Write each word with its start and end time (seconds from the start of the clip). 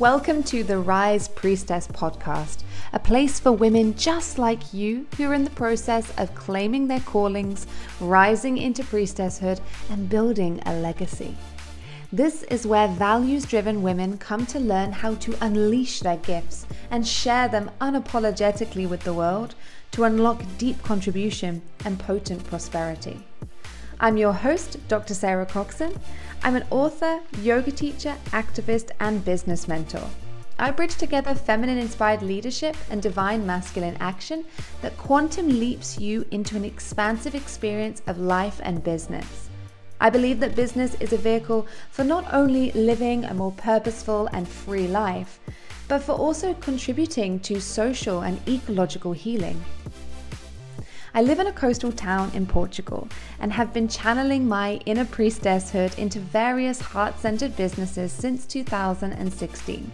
Welcome 0.00 0.44
to 0.44 0.64
the 0.64 0.78
Rise 0.78 1.28
Priestess 1.28 1.86
podcast, 1.86 2.62
a 2.94 2.98
place 2.98 3.38
for 3.38 3.52
women 3.52 3.94
just 3.96 4.38
like 4.38 4.72
you 4.72 5.06
who 5.18 5.28
are 5.28 5.34
in 5.34 5.44
the 5.44 5.50
process 5.50 6.10
of 6.16 6.34
claiming 6.34 6.88
their 6.88 7.00
callings, 7.00 7.66
rising 8.00 8.56
into 8.56 8.82
priestesshood, 8.82 9.60
and 9.90 10.08
building 10.08 10.62
a 10.64 10.72
legacy. 10.72 11.36
This 12.10 12.44
is 12.44 12.66
where 12.66 12.88
values 12.88 13.44
driven 13.44 13.82
women 13.82 14.16
come 14.16 14.46
to 14.46 14.58
learn 14.58 14.92
how 14.92 15.16
to 15.16 15.36
unleash 15.42 16.00
their 16.00 16.16
gifts 16.16 16.66
and 16.90 17.06
share 17.06 17.48
them 17.48 17.70
unapologetically 17.82 18.88
with 18.88 19.00
the 19.00 19.12
world 19.12 19.54
to 19.90 20.04
unlock 20.04 20.42
deep 20.56 20.82
contribution 20.82 21.60
and 21.84 22.00
potent 22.00 22.42
prosperity. 22.44 23.22
I'm 24.02 24.16
your 24.16 24.32
host, 24.32 24.78
Dr. 24.88 25.12
Sarah 25.12 25.44
Coxon. 25.44 25.94
I'm 26.42 26.56
an 26.56 26.66
author, 26.70 27.20
yoga 27.42 27.70
teacher, 27.70 28.16
activist, 28.30 28.92
and 28.98 29.22
business 29.22 29.68
mentor. 29.68 30.08
I 30.58 30.70
bridge 30.70 30.96
together 30.96 31.34
feminine 31.34 31.76
inspired 31.76 32.22
leadership 32.22 32.76
and 32.90 33.02
divine 33.02 33.46
masculine 33.46 33.96
action 34.00 34.46
that 34.80 34.96
quantum 34.96 35.48
leaps 35.48 35.98
you 35.98 36.24
into 36.30 36.56
an 36.56 36.64
expansive 36.64 37.34
experience 37.34 38.00
of 38.06 38.18
life 38.18 38.58
and 38.62 38.82
business. 38.82 39.50
I 40.00 40.08
believe 40.08 40.40
that 40.40 40.56
business 40.56 40.94
is 40.94 41.12
a 41.12 41.18
vehicle 41.18 41.66
for 41.90 42.04
not 42.04 42.32
only 42.32 42.72
living 42.72 43.26
a 43.26 43.34
more 43.34 43.52
purposeful 43.52 44.26
and 44.32 44.48
free 44.48 44.88
life, 44.88 45.40
but 45.88 46.02
for 46.02 46.12
also 46.12 46.54
contributing 46.54 47.38
to 47.40 47.60
social 47.60 48.22
and 48.22 48.40
ecological 48.48 49.12
healing. 49.12 49.62
I 51.12 51.22
live 51.22 51.40
in 51.40 51.48
a 51.48 51.52
coastal 51.52 51.90
town 51.90 52.30
in 52.34 52.46
Portugal 52.46 53.08
and 53.40 53.52
have 53.52 53.72
been 53.72 53.88
channeling 53.88 54.46
my 54.46 54.74
inner 54.86 55.04
priestesshood 55.04 55.98
into 55.98 56.20
various 56.20 56.80
heart 56.80 57.18
centered 57.18 57.56
businesses 57.56 58.12
since 58.12 58.46
2016. 58.46 59.90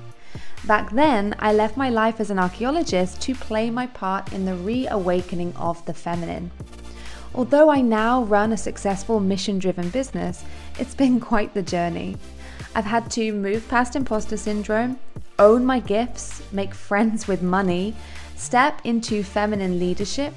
Back 0.66 0.90
then, 0.90 1.34
I 1.38 1.54
left 1.54 1.76
my 1.76 1.88
life 1.88 2.20
as 2.20 2.30
an 2.30 2.38
archaeologist 2.38 3.22
to 3.22 3.34
play 3.34 3.70
my 3.70 3.86
part 3.86 4.32
in 4.34 4.44
the 4.44 4.56
reawakening 4.56 5.56
of 5.56 5.82
the 5.86 5.94
feminine. 5.94 6.50
Although 7.34 7.70
I 7.70 7.80
now 7.80 8.24
run 8.24 8.52
a 8.52 8.56
successful 8.58 9.18
mission 9.18 9.58
driven 9.58 9.88
business, 9.88 10.44
it's 10.78 10.94
been 10.94 11.18
quite 11.30 11.54
the 11.54 11.62
journey. 11.62 12.18
I've 12.74 12.84
had 12.84 13.10
to 13.12 13.32
move 13.32 13.66
past 13.68 13.96
imposter 13.96 14.36
syndrome, 14.36 14.98
own 15.38 15.64
my 15.64 15.80
gifts, 15.80 16.42
make 16.52 16.74
friends 16.74 17.26
with 17.26 17.40
money, 17.40 17.94
step 18.36 18.82
into 18.84 19.22
feminine 19.22 19.78
leadership, 19.78 20.34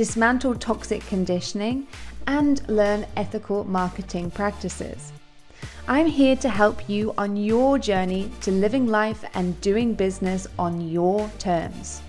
dismantle 0.00 0.54
toxic 0.54 1.06
conditioning, 1.08 1.86
and 2.26 2.66
learn 2.70 3.04
ethical 3.18 3.64
marketing 3.64 4.30
practices. 4.30 5.12
I'm 5.86 6.06
here 6.06 6.36
to 6.36 6.48
help 6.48 6.88
you 6.88 7.12
on 7.18 7.36
your 7.36 7.78
journey 7.78 8.32
to 8.40 8.50
living 8.50 8.86
life 8.86 9.22
and 9.34 9.60
doing 9.60 9.92
business 9.92 10.46
on 10.58 10.80
your 10.88 11.30
terms. 11.38 12.00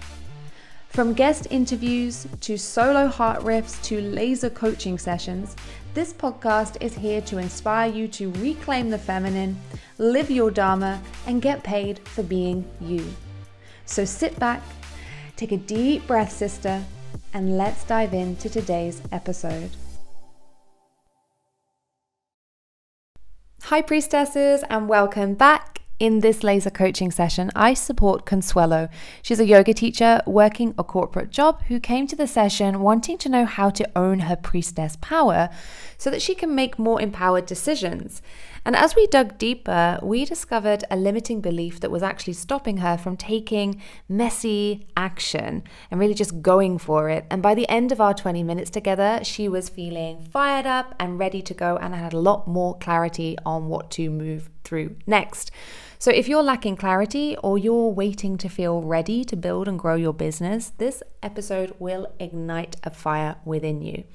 From 0.88 1.11
guest 1.11 1.48
interviews 1.50 2.28
to 2.39 2.58
solo 2.58 3.08
heart 3.08 3.42
riffs 3.42 3.83
to 3.83 4.00
laser 4.00 4.50
coaching 4.50 4.98
sessions, 4.98 5.58
this 5.94 6.14
podcast 6.14 6.81
is 6.81 6.95
here 6.95 7.20
to 7.23 7.39
inspire 7.39 7.92
you 7.92 8.08
to 8.08 8.31
reclaim 8.36 8.89
the 8.89 8.98
feminine, 8.98 9.59
live 9.98 10.31
your 10.31 10.50
Dharma, 10.50 11.02
and 11.28 11.42
get 11.42 11.61
paid 11.61 12.00
for 12.08 12.23
being 12.23 12.64
you. 12.80 13.05
So 13.83 14.05
sit 14.05 14.39
back, 14.39 14.64
take 15.36 15.52
a 15.52 15.58
deep 15.58 16.08
breath, 16.08 16.31
sister, 16.31 16.81
and 17.34 17.58
let's 17.58 17.84
dive 17.84 18.14
into 18.14 18.50
today's 18.50 19.02
episode. 19.12 19.72
Hi, 23.64 23.82
priestesses, 23.82 24.64
and 24.70 24.89
welcome 24.89 25.36
back. 25.36 25.80
In 26.02 26.22
this 26.22 26.44
laser 26.44 26.72
coaching 26.72 27.12
session, 27.12 27.52
I 27.56 27.76
support 27.76 28.26
Consuelo. 28.26 28.89
She's 29.22 29.39
a 29.39 29.45
yoga 29.45 29.72
teacher 29.72 30.20
working 30.26 30.73
a 30.76 30.84
corporate 30.84 31.30
job 31.30 31.62
who 31.67 31.80
came 31.80 32.08
to 32.08 32.16
the 32.16 32.26
session 32.26 32.80
wanting 32.80 33.20
to 33.20 33.30
know 33.30 33.45
how 33.45 33.70
to 33.70 33.88
own 33.95 34.22
her 34.22 34.36
priestess 34.36 34.98
power 35.00 35.52
so 36.00 36.10
that 36.10 36.23
she 36.23 36.34
can 36.34 36.56
make 36.56 36.80
more 36.80 37.00
empowered 37.00 37.45
decisions. 37.45 38.23
And 38.66 38.76
as 38.76 38.95
we 38.95 39.06
dug 39.06 39.38
deeper, 39.38 40.00
we 40.02 40.26
discovered 40.26 40.84
a 40.89 40.95
limiting 40.95 41.39
belief 41.39 41.80
that 41.82 41.92
was 41.92 42.02
actually 42.02 42.33
stopping 42.33 42.78
her 42.78 42.98
from 42.98 43.16
taking 43.16 43.80
messy 44.10 44.88
action 44.98 45.64
and 45.92 46.00
really 46.00 46.16
just 46.16 46.42
going 46.42 46.80
for 46.80 47.10
it. 47.10 47.28
And 47.30 47.44
by 47.44 47.54
the 47.54 47.70
end 47.70 47.92
of 47.92 48.02
our 48.02 48.16
20 48.16 48.42
minutes 48.42 48.72
together, 48.72 49.20
she 49.22 49.48
was 49.48 49.70
feeling 49.70 50.26
fired 50.32 50.66
up 50.66 50.95
and 51.00 51.20
ready 51.20 51.44
to 51.44 51.54
go 51.54 51.78
and 51.78 51.94
had 51.94 52.14
a 52.14 52.20
lot 52.20 52.48
more 52.48 52.76
clarity 52.80 53.38
on 53.45 53.68
what 53.68 53.92
to 53.92 54.10
move 54.10 54.50
through 54.71 54.95
next. 55.05 55.52
So, 55.99 56.11
if 56.11 56.30
you're 56.30 56.42
lacking 56.42 56.77
clarity 56.77 57.36
or 57.43 57.58
you're 57.58 57.89
waiting 57.89 58.37
to 58.37 58.48
feel 58.48 58.82
ready 58.82 59.26
to 59.26 59.36
build 59.36 59.67
and 59.67 59.77
grow 59.77 59.95
your 59.95 60.14
business, 60.14 60.71
this 60.77 61.04
episode 61.21 61.76
will 61.77 62.08
ignite 62.20 62.77
a 62.86 62.89
fire 62.89 63.36
within 63.43 63.82
you. 63.82 64.05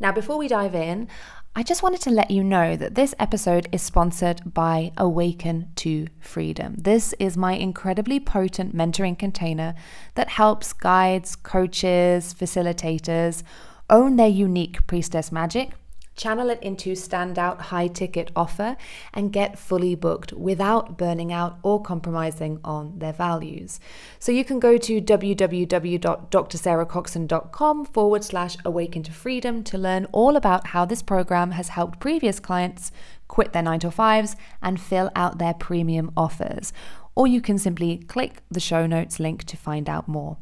Now, 0.00 0.10
before 0.10 0.38
we 0.38 0.48
dive 0.48 0.74
in, 0.74 1.06
I 1.54 1.62
just 1.62 1.82
wanted 1.82 2.00
to 2.02 2.10
let 2.10 2.30
you 2.30 2.42
know 2.42 2.76
that 2.76 2.94
this 2.94 3.14
episode 3.18 3.68
is 3.72 3.82
sponsored 3.82 4.54
by 4.54 4.92
Awaken 4.96 5.68
to 5.76 6.06
Freedom. 6.18 6.76
This 6.78 7.12
is 7.18 7.36
my 7.36 7.52
incredibly 7.52 8.20
potent 8.20 8.74
mentoring 8.74 9.18
container 9.18 9.74
that 10.14 10.30
helps 10.30 10.72
guides, 10.72 11.36
coaches, 11.36 12.32
facilitators 12.32 13.42
own 13.90 14.16
their 14.16 14.28
unique 14.28 14.86
priestess 14.86 15.30
magic 15.30 15.72
channel 16.20 16.50
it 16.50 16.62
into 16.62 16.92
standout 16.92 17.60
high 17.72 17.88
ticket 17.88 18.30
offer, 18.36 18.76
and 19.14 19.32
get 19.32 19.58
fully 19.58 19.94
booked 19.94 20.34
without 20.34 20.98
burning 20.98 21.32
out 21.32 21.58
or 21.62 21.80
compromising 21.80 22.60
on 22.62 22.98
their 22.98 23.14
values. 23.14 23.80
So 24.18 24.30
you 24.30 24.44
can 24.44 24.60
go 24.60 24.76
to 24.76 25.00
www.drsarahcoxon.com 25.00 27.84
forward 27.86 28.24
slash 28.24 28.56
awaken 28.64 29.02
to 29.04 29.12
freedom 29.12 29.62
to 29.64 29.78
learn 29.78 30.06
all 30.12 30.36
about 30.36 30.66
how 30.68 30.84
this 30.84 31.02
program 31.02 31.50
has 31.52 31.68
helped 31.68 32.00
previous 32.00 32.38
clients 32.38 32.92
quit 33.26 33.54
their 33.54 33.62
9 33.62 33.80
to 33.80 33.88
5s 33.88 34.36
and 34.62 34.78
fill 34.80 35.10
out 35.16 35.38
their 35.38 35.54
premium 35.54 36.12
offers. 36.16 36.72
Or 37.14 37.26
you 37.26 37.40
can 37.40 37.56
simply 37.58 37.96
click 37.96 38.42
the 38.50 38.60
show 38.60 38.86
notes 38.86 39.18
link 39.18 39.44
to 39.44 39.56
find 39.56 39.88
out 39.88 40.06
more. 40.06 40.36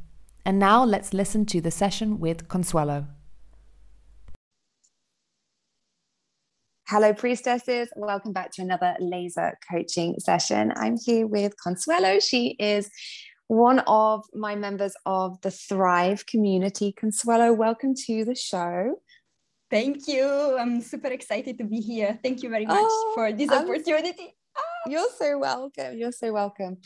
And 0.44 0.58
now 0.58 0.82
let's 0.84 1.14
listen 1.14 1.46
to 1.46 1.60
the 1.60 1.70
session 1.70 2.18
with 2.18 2.48
Consuelo. 2.48 3.06
Hello, 6.91 7.12
priestesses. 7.12 7.91
Welcome 7.97 8.32
back 8.32 8.50
to 8.53 8.62
another 8.62 8.97
laser 8.99 9.59
coaching 9.71 10.19
session. 10.21 10.72
I'm 10.75 10.97
here 10.97 11.26
with 11.26 11.53
Consuelo. 11.62 12.19
She 12.19 12.56
is 12.59 12.91
one 13.49 13.81
of 13.81 14.25
my 14.32 14.56
members 14.56 14.94
of 15.04 15.38
the 15.43 15.50
Thrive 15.50 16.25
community. 16.25 16.93
Consuelo, 16.93 17.53
welcome 17.53 17.94
to 18.06 18.25
the 18.25 18.34
show. 18.34 19.03
Thank 19.71 20.09
you. 20.09 20.56
I'm 20.59 20.81
super 20.81 21.09
excited 21.09 21.59
to 21.59 21.65
be 21.65 21.81
here. 21.81 22.19
Thank 22.22 22.43
you 22.43 22.49
very 22.49 22.65
much 22.65 22.78
oh, 22.81 23.12
for 23.15 23.32
this 23.34 23.53
opportunity. 23.53 24.34
Ah. 24.56 24.62
You're 24.87 25.10
so 25.19 25.38
welcome. 25.38 25.99
You're 25.99 26.12
so 26.12 26.32
welcome. 26.32 26.78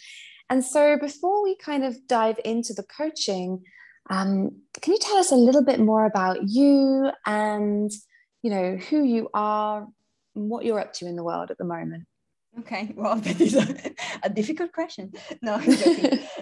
And 0.50 0.64
so, 0.64 0.98
before 0.98 1.44
we 1.44 1.56
kind 1.58 1.84
of 1.84 1.96
dive 2.08 2.40
into 2.44 2.74
the 2.74 2.82
coaching, 2.82 3.62
um, 4.10 4.62
can 4.80 4.94
you 4.94 4.98
tell 4.98 5.18
us 5.18 5.30
a 5.30 5.36
little 5.36 5.64
bit 5.64 5.78
more 5.78 6.06
about 6.06 6.38
you 6.48 7.12
and 7.24 7.92
you 8.42 8.50
know 8.50 8.76
who 8.76 9.02
you 9.02 9.28
are 9.34 9.88
what 10.34 10.64
you're 10.64 10.80
up 10.80 10.92
to 10.94 11.06
in 11.06 11.16
the 11.16 11.24
world 11.24 11.50
at 11.50 11.58
the 11.58 11.64
moment? 11.64 12.04
Okay 12.60 12.92
well 12.96 13.16
that 13.26 13.40
is 13.40 13.56
a, 13.56 13.66
a 14.22 14.30
difficult 14.30 14.72
question. 14.72 15.12
No 15.42 15.54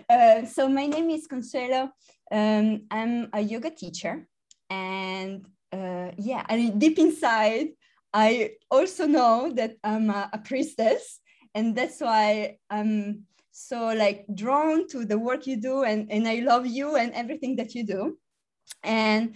uh, 0.08 0.44
so 0.44 0.68
my 0.68 0.86
name 0.86 1.10
is 1.10 1.26
consuelo. 1.26 1.90
Um, 2.32 2.82
i'm 2.92 3.28
a 3.32 3.40
yoga 3.40 3.70
teacher 3.70 4.28
and 4.68 5.44
uh, 5.72 6.10
yeah 6.16 6.46
and 6.48 6.80
deep 6.80 6.96
inside 7.00 7.70
i 8.14 8.52
also 8.70 9.06
know 9.06 9.50
that 9.56 9.72
i'm 9.82 10.10
a, 10.10 10.30
a 10.32 10.38
priestess 10.38 11.18
and 11.56 11.74
that's 11.74 12.00
why 12.00 12.58
i'm 12.70 13.26
so 13.50 13.88
like 13.88 14.26
drawn 14.34 14.86
to 14.88 15.04
the 15.04 15.18
work 15.18 15.46
you 15.46 15.56
do 15.56 15.82
and, 15.82 16.10
and 16.10 16.28
i 16.28 16.36
love 16.36 16.66
you 16.66 16.96
and 16.96 17.12
everything 17.12 17.56
that 17.56 17.74
you 17.74 17.84
do. 17.84 18.18
And 18.82 19.34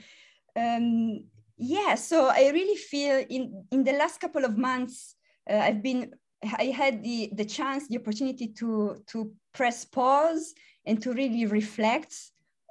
um, 0.57 1.25
yeah 1.57 1.95
so 1.95 2.27
i 2.27 2.51
really 2.51 2.77
feel 2.77 3.25
in 3.31 3.65
in 3.71 3.85
the 3.85 3.93
last 3.93 4.21
couple 4.21 4.45
of 4.45 4.59
months 4.59 5.15
uh, 5.51 5.59
i've 5.59 5.83
been 5.83 6.13
i 6.59 6.65
had 6.65 7.03
the 7.03 7.31
the 7.35 7.45
chance 7.45 7.89
the 7.89 7.99
opportunity 7.99 8.49
to 8.49 8.97
to 9.07 9.33
press 9.53 9.85
pause 9.85 10.55
and 10.87 11.01
to 11.01 11.13
really 11.13 11.47
reflect 11.47 12.15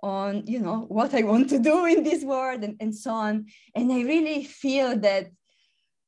on 0.04 0.44
you 0.46 0.60
know 0.60 0.86
what 0.90 1.14
i 1.14 1.24
want 1.24 1.50
to 1.50 1.60
do 1.60 1.86
in 1.86 2.04
this 2.04 2.24
world 2.24 2.64
and, 2.64 2.76
and 2.82 2.94
so 2.94 3.12
on 3.12 3.46
and 3.76 3.92
i 3.92 4.02
really 4.02 4.44
feel 4.44 5.00
that 5.00 5.28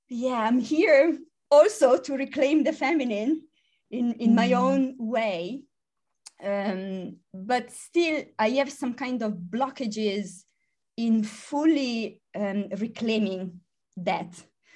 yeah 0.10 0.42
i'm 0.42 0.60
here 0.60 1.18
also 1.50 1.98
to 1.98 2.18
reclaim 2.18 2.63
the 2.63 2.74
feminine 2.74 3.42
in 3.89 4.13
in 4.13 4.31
mm. 4.31 4.36
my 4.36 4.51
own 4.51 4.95
way 4.98 5.62
um, 6.44 7.16
but 7.33 7.72
still 7.72 8.24
i 8.38 8.50
have 8.50 8.69
some 8.69 8.94
kind 8.94 9.22
of 9.22 9.31
blockages 9.31 10.44
in 10.98 11.24
fully 11.24 12.22
um, 12.35 12.69
reclaiming 12.77 13.61
that. 13.97 14.29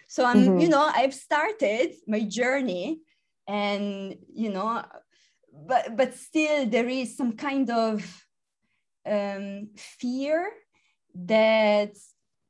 So 0.07 0.25
I'm, 0.25 0.38
mm-hmm. 0.38 0.59
you 0.59 0.69
know, 0.69 0.91
I've 0.94 1.13
started 1.13 1.94
my 2.07 2.21
journey, 2.21 3.01
and 3.47 4.15
you 4.33 4.51
know, 4.51 4.83
but 5.67 5.95
but 5.95 6.15
still 6.15 6.65
there 6.65 6.88
is 6.88 7.17
some 7.17 7.33
kind 7.33 7.69
of 7.69 8.23
um, 9.06 9.69
fear 9.75 10.51
that 11.15 11.94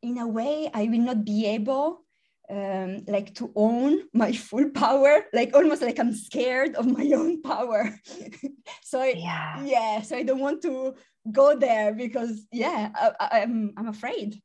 in 0.01 0.17
a 0.17 0.27
way 0.27 0.69
i 0.73 0.83
will 0.83 0.99
not 0.99 1.25
be 1.25 1.45
able 1.45 2.03
um, 2.49 3.03
like 3.07 3.33
to 3.35 3.51
own 3.55 3.99
my 4.13 4.31
full 4.47 4.69
power 4.71 5.25
like 5.33 5.53
almost 5.53 5.81
like 5.81 5.99
i'm 5.99 6.13
scared 6.13 6.75
of 6.75 6.85
my 6.85 7.11
own 7.15 7.41
power 7.41 7.93
so 8.83 9.01
I, 9.01 9.13
yeah 9.17 9.63
yeah 9.63 10.01
so 10.01 10.17
i 10.17 10.23
don't 10.23 10.39
want 10.39 10.61
to 10.63 10.95
go 11.31 11.55
there 11.55 11.93
because 11.93 12.47
yeah 12.51 12.89
I, 13.19 13.39
am 13.39 13.73
I'm, 13.77 13.85
I'm 13.85 13.87
afraid 13.87 14.41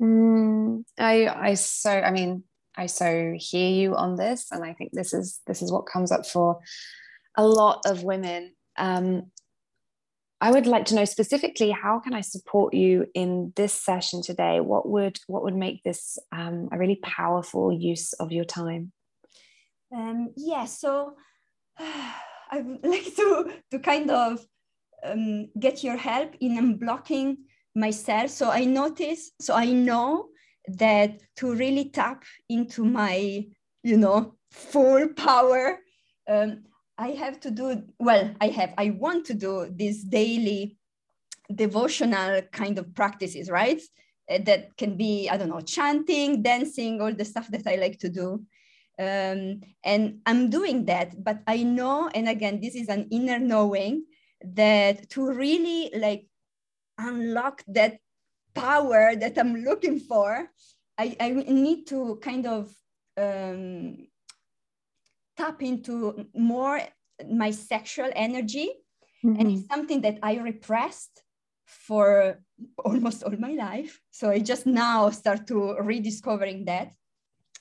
mm, 0.00 0.82
i 0.98 1.26
i 1.26 1.54
so 1.54 1.90
i 1.90 2.10
mean 2.10 2.42
i 2.76 2.86
so 2.86 3.34
hear 3.36 3.70
you 3.70 3.94
on 3.94 4.16
this 4.16 4.46
and 4.50 4.64
i 4.64 4.72
think 4.72 4.90
this 4.92 5.12
is 5.12 5.40
this 5.46 5.62
is 5.62 5.72
what 5.72 5.86
comes 5.86 6.10
up 6.10 6.26
for 6.26 6.60
a 7.36 7.46
lot 7.46 7.80
of 7.86 8.04
women 8.04 8.52
um, 8.76 9.30
I 10.44 10.50
would 10.50 10.66
like 10.66 10.84
to 10.86 10.94
know 10.94 11.06
specifically 11.06 11.70
how 11.70 12.00
can 12.00 12.12
I 12.12 12.20
support 12.20 12.74
you 12.74 13.06
in 13.14 13.54
this 13.56 13.72
session 13.72 14.20
today? 14.20 14.60
What 14.60 14.86
would 14.86 15.18
what 15.26 15.42
would 15.42 15.54
make 15.54 15.82
this 15.82 16.18
um, 16.32 16.68
a 16.70 16.76
really 16.76 16.96
powerful 16.96 17.72
use 17.72 18.12
of 18.14 18.30
your 18.30 18.44
time? 18.44 18.92
Um, 19.94 20.34
yeah, 20.36 20.66
so 20.66 21.14
I 21.78 22.60
would 22.60 22.84
like 22.84 23.16
to 23.16 23.52
to 23.70 23.78
kind 23.78 24.10
of 24.10 24.44
um, 25.02 25.48
get 25.58 25.82
your 25.82 25.96
help 25.96 26.34
in 26.40 26.58
unblocking 26.58 27.36
myself. 27.74 28.30
So 28.30 28.50
I 28.50 28.64
notice, 28.64 29.32
so 29.40 29.54
I 29.54 29.66
know 29.66 30.28
that 30.68 31.20
to 31.36 31.54
really 31.54 31.90
tap 31.90 32.24
into 32.48 32.84
my, 32.84 33.46
you 33.82 33.96
know, 33.96 34.36
full 34.50 35.08
power. 35.08 35.78
Um, 36.28 36.64
I 36.96 37.08
have 37.08 37.40
to 37.40 37.50
do, 37.50 37.82
well, 37.98 38.34
I 38.40 38.48
have, 38.48 38.72
I 38.78 38.90
want 38.90 39.26
to 39.26 39.34
do 39.34 39.68
these 39.74 40.04
daily 40.04 40.78
devotional 41.54 42.42
kind 42.52 42.78
of 42.78 42.94
practices, 42.94 43.50
right? 43.50 43.82
Uh, 44.30 44.38
that 44.44 44.76
can 44.76 44.96
be, 44.96 45.28
I 45.28 45.36
don't 45.36 45.50
know, 45.50 45.60
chanting, 45.60 46.42
dancing, 46.42 47.00
all 47.02 47.12
the 47.12 47.24
stuff 47.24 47.48
that 47.48 47.66
I 47.66 47.74
like 47.74 47.98
to 47.98 48.08
do. 48.08 48.44
Um, 48.96 49.60
and 49.84 50.20
I'm 50.24 50.50
doing 50.50 50.84
that, 50.84 51.22
but 51.22 51.40
I 51.48 51.64
know, 51.64 52.08
and 52.14 52.28
again, 52.28 52.60
this 52.60 52.76
is 52.76 52.88
an 52.88 53.08
inner 53.10 53.40
knowing 53.40 54.04
that 54.44 55.10
to 55.10 55.32
really 55.32 55.90
like 55.96 56.26
unlock 56.98 57.62
that 57.68 57.98
power 58.54 59.16
that 59.16 59.38
I'm 59.38 59.56
looking 59.64 59.98
for, 59.98 60.48
I, 60.96 61.16
I 61.20 61.30
need 61.30 61.86
to 61.88 62.18
kind 62.22 62.46
of 62.46 62.72
um, 63.16 64.06
tap 65.36 65.62
into 65.62 66.26
more 66.34 66.80
my 67.28 67.50
sexual 67.50 68.10
energy. 68.14 68.70
Mm-hmm. 69.24 69.40
and 69.40 69.52
it's 69.52 69.66
something 69.68 70.02
that 70.02 70.18
i 70.22 70.36
repressed 70.36 71.22
for 71.64 72.40
almost 72.84 73.22
all 73.22 73.32
my 73.38 73.52
life. 73.52 73.98
So 74.10 74.28
i 74.28 74.38
just 74.38 74.66
now 74.66 75.08
start 75.10 75.46
to 75.46 75.76
rediscovering 75.80 76.66
that. 76.66 76.92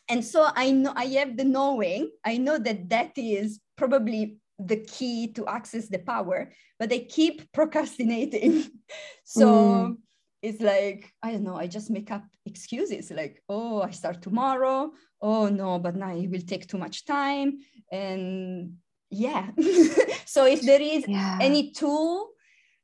And 0.09 0.25
so 0.25 0.51
i 0.55 0.71
know 0.71 0.91
i 0.95 1.05
have 1.05 1.37
the 1.37 1.45
knowing. 1.45 2.11
I 2.25 2.37
know 2.37 2.57
that 2.57 2.89
that 2.89 3.13
is 3.15 3.61
probably 3.77 4.37
the 4.67 4.77
key 4.77 5.27
to 5.33 5.45
access 5.47 5.87
the 5.87 5.99
power 5.99 6.51
but 6.79 6.89
they 6.89 6.99
keep 6.99 7.51
procrastinating 7.53 8.63
so 9.23 9.47
mm. 9.47 9.97
it's 10.41 10.61
like 10.61 11.11
i 11.21 11.31
don't 11.31 11.43
know 11.43 11.55
i 11.55 11.67
just 11.67 11.89
make 11.89 12.11
up 12.11 12.23
excuses 12.45 13.11
like 13.11 13.41
oh 13.49 13.81
i 13.81 13.91
start 13.91 14.21
tomorrow 14.21 14.91
oh 15.21 15.47
no 15.47 15.79
but 15.79 15.95
now 15.95 16.15
it 16.15 16.29
will 16.29 16.41
take 16.41 16.67
too 16.67 16.77
much 16.77 17.05
time 17.05 17.59
and 17.91 18.73
yeah 19.09 19.49
so 20.25 20.45
if 20.45 20.61
there 20.61 20.81
is 20.81 21.05
yeah. 21.07 21.37
any 21.41 21.71
tool 21.71 22.29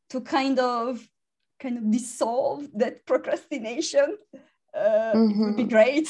to 0.09 0.21
kind 0.21 0.59
of 0.59 1.05
kind 1.59 1.77
of 1.77 1.91
dissolve 1.91 2.67
that 2.73 3.05
procrastination 3.05 4.17
uh, 4.73 5.13
mm-hmm. 5.13 5.31
it 5.31 5.45
would 5.45 5.57
be 5.57 5.63
mm-hmm. 5.63 5.69
great 5.69 6.05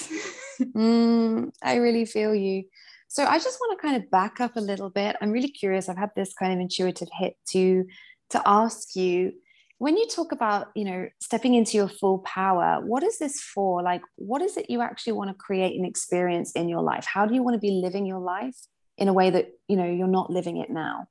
mm, 0.75 1.49
i 1.63 1.75
really 1.75 2.05
feel 2.05 2.35
you 2.35 2.63
so 3.09 3.25
i 3.25 3.37
just 3.37 3.59
want 3.59 3.77
to 3.77 3.81
kind 3.85 4.01
of 4.01 4.09
back 4.09 4.39
up 4.39 4.55
a 4.55 4.61
little 4.61 4.89
bit. 4.89 5.17
I'm 5.21 5.31
really 5.31 5.49
curious 5.49 5.89
i've 5.89 5.97
had 5.97 6.11
this 6.15 6.33
kind 6.33 6.53
of 6.53 6.59
intuitive 6.59 7.09
hit 7.11 7.35
to 7.51 7.85
to 8.29 8.41
ask 8.45 8.95
you. 8.95 9.33
When 9.79 9.95
you 9.97 10.07
talk 10.07 10.31
about 10.31 10.67
you 10.75 10.85
know 10.85 11.09
stepping 11.19 11.53
into 11.55 11.75
your 11.75 11.89
full 11.89 12.19
power 12.19 12.79
what 12.85 13.03
is 13.03 13.17
this 13.17 13.41
for? 13.41 13.81
Like 13.81 14.01
what 14.15 14.41
is 14.41 14.55
it 14.55 14.69
you 14.69 14.81
actually 14.81 15.13
want 15.13 15.29
to 15.29 15.33
create 15.33 15.77
an 15.77 15.85
experience 15.85 16.51
in 16.53 16.69
your 16.69 16.81
life? 16.81 17.05
How 17.05 17.25
do 17.25 17.33
you 17.33 17.43
want 17.43 17.55
to 17.55 17.59
be 17.59 17.71
living 17.71 18.05
your 18.05 18.19
life 18.19 18.57
in 18.97 19.07
a 19.07 19.13
way 19.13 19.29
that 19.29 19.49
you 19.67 19.75
know 19.75 19.89
you're 19.89 20.07
not 20.07 20.29
living 20.29 20.57
it 20.57 20.69
now? 20.69 21.07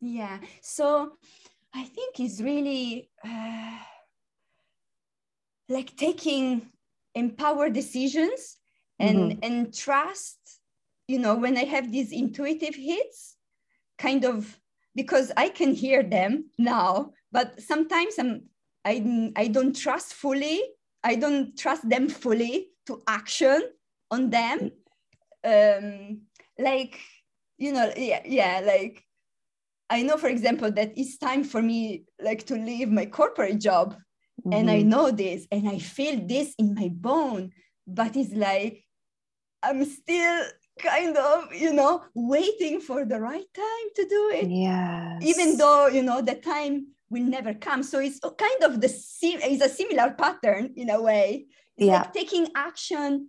Yeah 0.00 0.38
so 0.60 1.12
i 1.74 1.84
think 1.84 2.20
it's 2.20 2.40
really 2.40 3.10
uh, 3.24 3.78
like 5.68 5.96
taking 5.96 6.68
empowered 7.14 7.72
decisions 7.72 8.58
and 8.98 9.32
mm-hmm. 9.32 9.38
and 9.42 9.74
trust 9.74 10.55
you 11.08 11.18
know 11.18 11.34
when 11.34 11.56
i 11.56 11.64
have 11.64 11.90
these 11.90 12.12
intuitive 12.12 12.74
hits 12.74 13.36
kind 13.98 14.24
of 14.24 14.58
because 14.94 15.32
i 15.36 15.48
can 15.48 15.74
hear 15.74 16.02
them 16.02 16.46
now 16.58 17.10
but 17.32 17.60
sometimes 17.60 18.18
i'm 18.18 18.42
i, 18.84 19.32
I 19.36 19.48
don't 19.48 19.76
trust 19.76 20.14
fully 20.14 20.60
i 21.04 21.14
don't 21.14 21.56
trust 21.56 21.88
them 21.88 22.08
fully 22.08 22.68
to 22.86 23.02
action 23.08 23.62
on 24.10 24.30
them 24.30 24.70
um, 25.44 26.22
like 26.58 26.98
you 27.58 27.72
know 27.72 27.92
yeah, 27.96 28.22
yeah 28.24 28.60
like 28.64 29.02
i 29.90 30.02
know 30.02 30.16
for 30.16 30.28
example 30.28 30.70
that 30.70 30.92
it's 30.96 31.18
time 31.18 31.44
for 31.44 31.62
me 31.62 32.04
like 32.20 32.44
to 32.46 32.54
leave 32.54 32.90
my 32.90 33.06
corporate 33.06 33.60
job 33.60 33.94
mm-hmm. 33.94 34.52
and 34.52 34.70
i 34.70 34.80
mm-hmm. 34.80 34.88
know 34.88 35.10
this 35.10 35.46
and 35.52 35.68
i 35.68 35.78
feel 35.78 36.20
this 36.26 36.54
in 36.58 36.74
my 36.74 36.88
bone 36.92 37.50
but 37.86 38.16
it's 38.16 38.34
like 38.34 38.84
i'm 39.62 39.84
still 39.84 40.44
kind 40.80 41.16
of 41.16 41.54
you 41.54 41.72
know 41.72 42.04
waiting 42.14 42.80
for 42.80 43.04
the 43.04 43.18
right 43.18 43.46
time 43.54 43.88
to 43.94 44.06
do 44.06 44.30
it 44.34 44.48
yeah 44.48 45.18
even 45.22 45.56
though 45.56 45.86
you 45.86 46.02
know 46.02 46.20
the 46.20 46.34
time 46.34 46.86
will 47.08 47.22
never 47.22 47.54
come 47.54 47.82
so 47.82 47.98
it's 47.98 48.20
kind 48.20 48.62
of 48.62 48.80
the 48.80 48.88
same 48.88 49.38
it's 49.42 49.64
a 49.64 49.68
similar 49.68 50.10
pattern 50.12 50.72
in 50.76 50.90
a 50.90 51.00
way 51.00 51.46
it's 51.78 51.86
yeah. 51.86 52.00
like 52.00 52.12
taking 52.12 52.48
action 52.54 53.28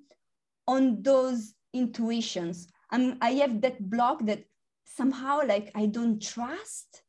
on 0.68 1.02
those 1.02 1.54
intuitions 1.74 2.68
I'm, 2.92 3.18
I 3.22 3.32
have 3.32 3.62
that 3.62 3.90
block 3.90 4.26
that 4.26 4.44
somehow 4.86 5.42
like 5.46 5.72
I 5.76 5.86
don't 5.88 6.22
trust. 6.22 7.04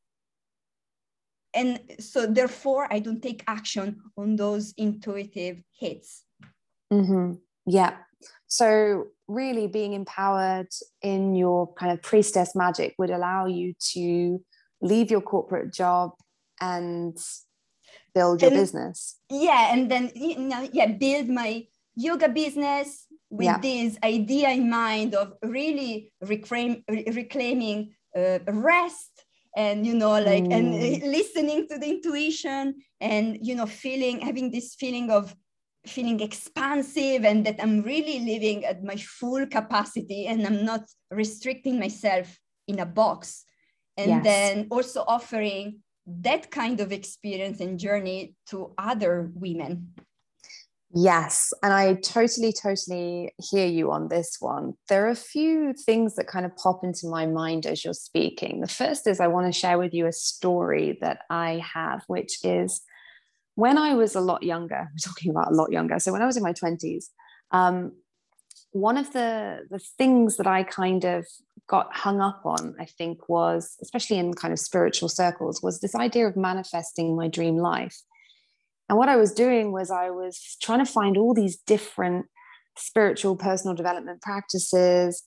And 1.54 1.80
so 1.98 2.26
therefore 2.26 2.92
I 2.92 2.98
don't 2.98 3.22
take 3.22 3.42
action 3.46 4.00
on 4.16 4.36
those 4.36 4.74
intuitive 4.76 5.62
hits. 5.78 6.24
Mm-hmm. 6.92 7.34
Yeah. 7.66 7.96
So 8.48 9.06
really 9.26 9.66
being 9.66 9.92
empowered 9.92 10.68
in 11.02 11.34
your 11.34 11.72
kind 11.74 11.92
of 11.92 12.02
priestess 12.02 12.54
magic 12.54 12.94
would 12.98 13.10
allow 13.10 13.46
you 13.46 13.74
to 13.92 14.42
leave 14.80 15.10
your 15.10 15.20
corporate 15.20 15.72
job 15.72 16.12
and 16.60 17.16
build 18.14 18.42
your 18.42 18.50
and, 18.50 18.60
business. 18.60 19.16
Yeah. 19.30 19.72
And 19.72 19.90
then, 19.90 20.10
you 20.14 20.38
know, 20.38 20.68
yeah, 20.72 20.86
build 20.86 21.28
my 21.28 21.66
yoga 21.94 22.28
business, 22.28 23.06
with 23.30 23.44
yeah. 23.44 23.58
this 23.60 23.98
idea 24.02 24.50
in 24.50 24.70
mind 24.70 25.14
of 25.14 25.34
really 25.42 26.12
reclaim, 26.22 26.82
reclaiming 26.88 27.94
uh, 28.16 28.38
rest 28.48 29.24
and 29.56 29.86
you 29.86 29.94
know 29.94 30.12
like 30.12 30.44
mm. 30.44 30.52
and 30.52 30.72
listening 31.10 31.66
to 31.68 31.78
the 31.78 31.86
intuition 31.86 32.74
and 33.00 33.38
you 33.40 33.54
know 33.54 33.66
feeling 33.66 34.20
having 34.20 34.50
this 34.50 34.74
feeling 34.74 35.10
of 35.10 35.34
feeling 35.86 36.20
expansive 36.20 37.24
and 37.24 37.46
that 37.46 37.56
i'm 37.62 37.82
really 37.82 38.20
living 38.20 38.64
at 38.64 38.82
my 38.82 38.96
full 38.96 39.46
capacity 39.46 40.26
and 40.26 40.46
i'm 40.46 40.64
not 40.64 40.82
restricting 41.10 41.78
myself 41.78 42.38
in 42.66 42.78
a 42.80 42.86
box 42.86 43.44
and 43.96 44.10
yes. 44.10 44.24
then 44.24 44.66
also 44.70 45.04
offering 45.06 45.78
that 46.06 46.50
kind 46.50 46.80
of 46.80 46.92
experience 46.92 47.60
and 47.60 47.78
journey 47.78 48.34
to 48.46 48.72
other 48.78 49.30
women 49.34 49.88
Yes, 50.94 51.52
and 51.62 51.72
I 51.72 51.94
totally, 51.94 52.50
totally 52.50 53.34
hear 53.50 53.66
you 53.66 53.92
on 53.92 54.08
this 54.08 54.38
one. 54.40 54.72
There 54.88 55.04
are 55.04 55.10
a 55.10 55.14
few 55.14 55.74
things 55.74 56.14
that 56.14 56.28
kind 56.28 56.46
of 56.46 56.56
pop 56.56 56.82
into 56.82 57.06
my 57.08 57.26
mind 57.26 57.66
as 57.66 57.84
you're 57.84 57.92
speaking. 57.92 58.62
The 58.62 58.68
first 58.68 59.06
is 59.06 59.20
I 59.20 59.26
want 59.26 59.52
to 59.52 59.58
share 59.58 59.76
with 59.76 59.92
you 59.92 60.06
a 60.06 60.12
story 60.12 60.96
that 61.02 61.20
I 61.28 61.62
have, 61.74 62.04
which 62.06 62.42
is 62.42 62.80
when 63.58 63.76
I 63.76 63.94
was 63.94 64.14
a 64.14 64.20
lot 64.20 64.44
younger, 64.44 64.88
we're 64.92 65.04
talking 65.04 65.32
about 65.32 65.50
a 65.50 65.54
lot 65.54 65.72
younger. 65.72 65.98
So 65.98 66.12
when 66.12 66.22
I 66.22 66.26
was 66.26 66.36
in 66.36 66.44
my 66.44 66.52
20s, 66.52 67.06
um, 67.50 67.90
one 68.70 68.96
of 68.96 69.12
the, 69.12 69.62
the 69.68 69.80
things 69.80 70.36
that 70.36 70.46
I 70.46 70.62
kind 70.62 71.04
of 71.04 71.26
got 71.68 71.88
hung 71.92 72.20
up 72.20 72.42
on, 72.44 72.76
I 72.78 72.84
think, 72.84 73.28
was, 73.28 73.76
especially 73.82 74.18
in 74.18 74.32
kind 74.34 74.52
of 74.52 74.60
spiritual 74.60 75.08
circles, 75.08 75.60
was 75.60 75.80
this 75.80 75.96
idea 75.96 76.28
of 76.28 76.36
manifesting 76.36 77.16
my 77.16 77.26
dream 77.26 77.56
life. 77.56 77.96
And 78.88 78.96
what 78.96 79.08
I 79.08 79.16
was 79.16 79.32
doing 79.32 79.72
was 79.72 79.90
I 79.90 80.10
was 80.10 80.56
trying 80.62 80.84
to 80.84 80.90
find 80.90 81.16
all 81.16 81.34
these 81.34 81.56
different 81.56 82.26
spiritual 82.76 83.34
personal 83.34 83.74
development 83.74 84.22
practices, 84.22 85.24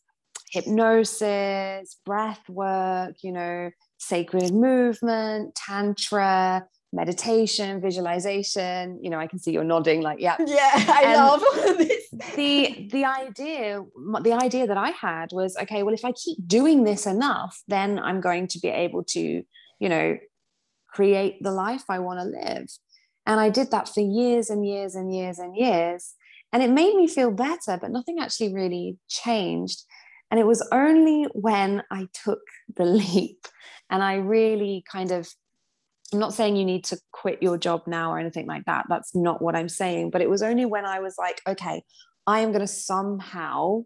hypnosis, 0.51 1.97
breath 2.05 2.47
work, 2.47 3.15
you 3.23 3.33
know, 3.33 3.71
sacred 3.97 4.53
movement, 4.53 5.53
tantra, 5.55 6.65
meditation, 6.93 7.81
visualization. 7.81 9.00
You 9.01 9.10
know, 9.10 9.19
I 9.19 9.27
can 9.27 9.39
see 9.39 9.51
you're 9.51 9.63
nodding 9.63 10.01
like, 10.01 10.19
yeah. 10.19 10.36
Yeah, 10.45 10.71
I 10.74 11.03
and 11.05 11.15
love 11.15 11.77
this. 11.77 12.10
the 12.36 12.89
the 12.91 13.05
idea 13.05 13.83
the 14.21 14.33
idea 14.33 14.67
that 14.67 14.77
I 14.77 14.89
had 14.89 15.29
was 15.31 15.55
okay, 15.57 15.83
well, 15.83 15.93
if 15.93 16.05
I 16.05 16.12
keep 16.12 16.38
doing 16.48 16.83
this 16.83 17.05
enough, 17.05 17.62
then 17.67 18.00
I'm 18.00 18.21
going 18.21 18.48
to 18.48 18.60
be 18.60 18.67
able 18.69 19.03
to, 19.05 19.43
you 19.79 19.89
know, 19.89 20.17
create 20.89 21.41
the 21.41 21.51
life 21.51 21.83
I 21.89 22.00
want 22.00 22.19
to 22.19 22.25
live. 22.25 22.67
And 23.25 23.39
I 23.39 23.50
did 23.50 23.71
that 23.71 23.88
for 23.88 24.01
years 24.01 24.50
and 24.50 24.65
years 24.65 24.95
and 24.95 25.13
years 25.13 25.39
and 25.39 25.55
years. 25.55 26.15
And 26.53 26.62
it 26.62 26.69
made 26.69 26.95
me 26.95 27.07
feel 27.07 27.31
better, 27.31 27.77
but 27.79 27.91
nothing 27.91 28.17
actually 28.19 28.53
really 28.53 28.98
changed. 29.07 29.83
And 30.29 30.39
it 30.39 30.45
was 30.45 30.67
only 30.71 31.27
when 31.33 31.83
I 31.91 32.07
took 32.25 32.41
the 32.75 32.86
leap 33.01 33.48
and 33.89 34.03
I 34.03 34.15
really 34.15 34.83
kind 34.91 35.12
of, 35.12 35.29
I'm 36.13 36.20
not 36.20 36.34
saying 36.34 36.56
you 36.58 36.65
need 36.65 36.84
to 36.86 37.00
quit 37.12 37.41
your 37.41 37.58
job 37.58 37.84
now 37.88 38.12
or 38.12 38.20
anything 38.20 38.46
like 38.46 38.65
that. 38.65 38.86
That's 38.89 39.15
not 39.15 39.41
what 39.41 39.56
I'm 39.56 39.70
saying. 39.70 40.10
But 40.12 40.22
it 40.22 40.30
was 40.30 40.41
only 40.41 40.65
when 40.65 40.86
I 40.86 41.00
was 41.00 41.15
like, 41.18 41.41
okay, 41.48 41.84
I 42.27 42.41
am 42.41 42.51
going 42.51 42.62
to 42.62 42.68
somehow 42.68 43.84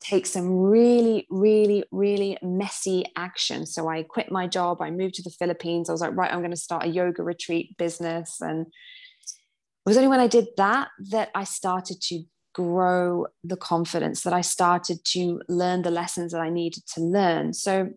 take 0.00 0.26
some 0.26 0.50
really, 0.50 1.26
really, 1.30 1.84
really 1.90 2.36
messy 2.42 3.04
action. 3.16 3.66
So 3.66 3.88
I 3.88 4.02
quit 4.02 4.30
my 4.30 4.46
job. 4.46 4.82
I 4.82 4.90
moved 4.90 5.14
to 5.14 5.22
the 5.22 5.30
Philippines. 5.30 5.88
I 5.88 5.92
was 5.92 6.00
like, 6.00 6.16
right, 6.16 6.32
I'm 6.32 6.40
going 6.40 6.50
to 6.50 6.56
start 6.56 6.84
a 6.84 6.88
yoga 6.88 7.22
retreat 7.22 7.76
business. 7.78 8.38
And 8.40 8.66
it 8.66 9.86
was 9.86 9.96
only 9.96 10.08
when 10.08 10.20
I 10.20 10.26
did 10.26 10.48
that 10.56 10.88
that 11.10 11.30
I 11.34 11.44
started 11.44 12.00
to 12.02 12.24
grow 12.52 13.26
the 13.42 13.56
confidence, 13.56 14.22
that 14.22 14.32
I 14.32 14.42
started 14.42 15.04
to 15.12 15.40
learn 15.48 15.82
the 15.82 15.90
lessons 15.90 16.32
that 16.32 16.40
I 16.40 16.50
needed 16.50 16.84
to 16.94 17.00
learn. 17.00 17.52
So 17.54 17.90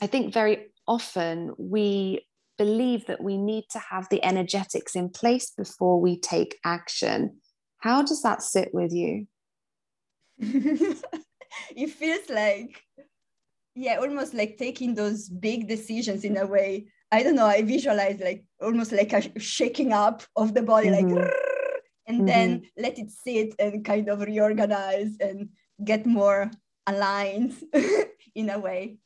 I 0.00 0.06
think 0.06 0.32
very 0.32 0.66
often 0.86 1.52
we 1.58 2.26
believe 2.56 3.06
that 3.06 3.22
we 3.22 3.36
need 3.36 3.64
to 3.70 3.78
have 3.78 4.08
the 4.10 4.24
energetics 4.24 4.94
in 4.94 5.08
place 5.08 5.50
before 5.50 6.00
we 6.00 6.18
take 6.18 6.58
action. 6.64 7.38
How 7.78 8.02
does 8.02 8.22
that 8.22 8.42
sit 8.42 8.72
with 8.72 8.92
you? 8.92 9.26
it 10.38 11.90
feels 11.90 12.28
like, 12.28 12.82
yeah, 13.74 13.96
almost 13.96 14.34
like 14.34 14.56
taking 14.56 14.94
those 14.94 15.28
big 15.28 15.68
decisions 15.68 16.24
in 16.24 16.36
a 16.36 16.46
way. 16.46 16.86
I 17.12 17.22
don't 17.22 17.36
know, 17.36 17.46
I 17.46 17.62
visualize 17.62 18.20
like 18.20 18.44
almost 18.60 18.92
like 18.92 19.12
a 19.12 19.38
shaking 19.38 19.92
up 19.92 20.22
of 20.36 20.54
the 20.54 20.62
body, 20.62 20.88
mm-hmm. 20.88 21.14
like, 21.14 21.34
and 22.06 22.18
mm-hmm. 22.18 22.26
then 22.26 22.62
let 22.76 22.98
it 22.98 23.10
sit 23.10 23.54
and 23.58 23.84
kind 23.84 24.08
of 24.08 24.20
reorganize 24.20 25.16
and 25.20 25.50
get 25.84 26.06
more 26.06 26.50
aligned 26.86 27.54
in 28.34 28.50
a 28.50 28.58
way 28.58 28.98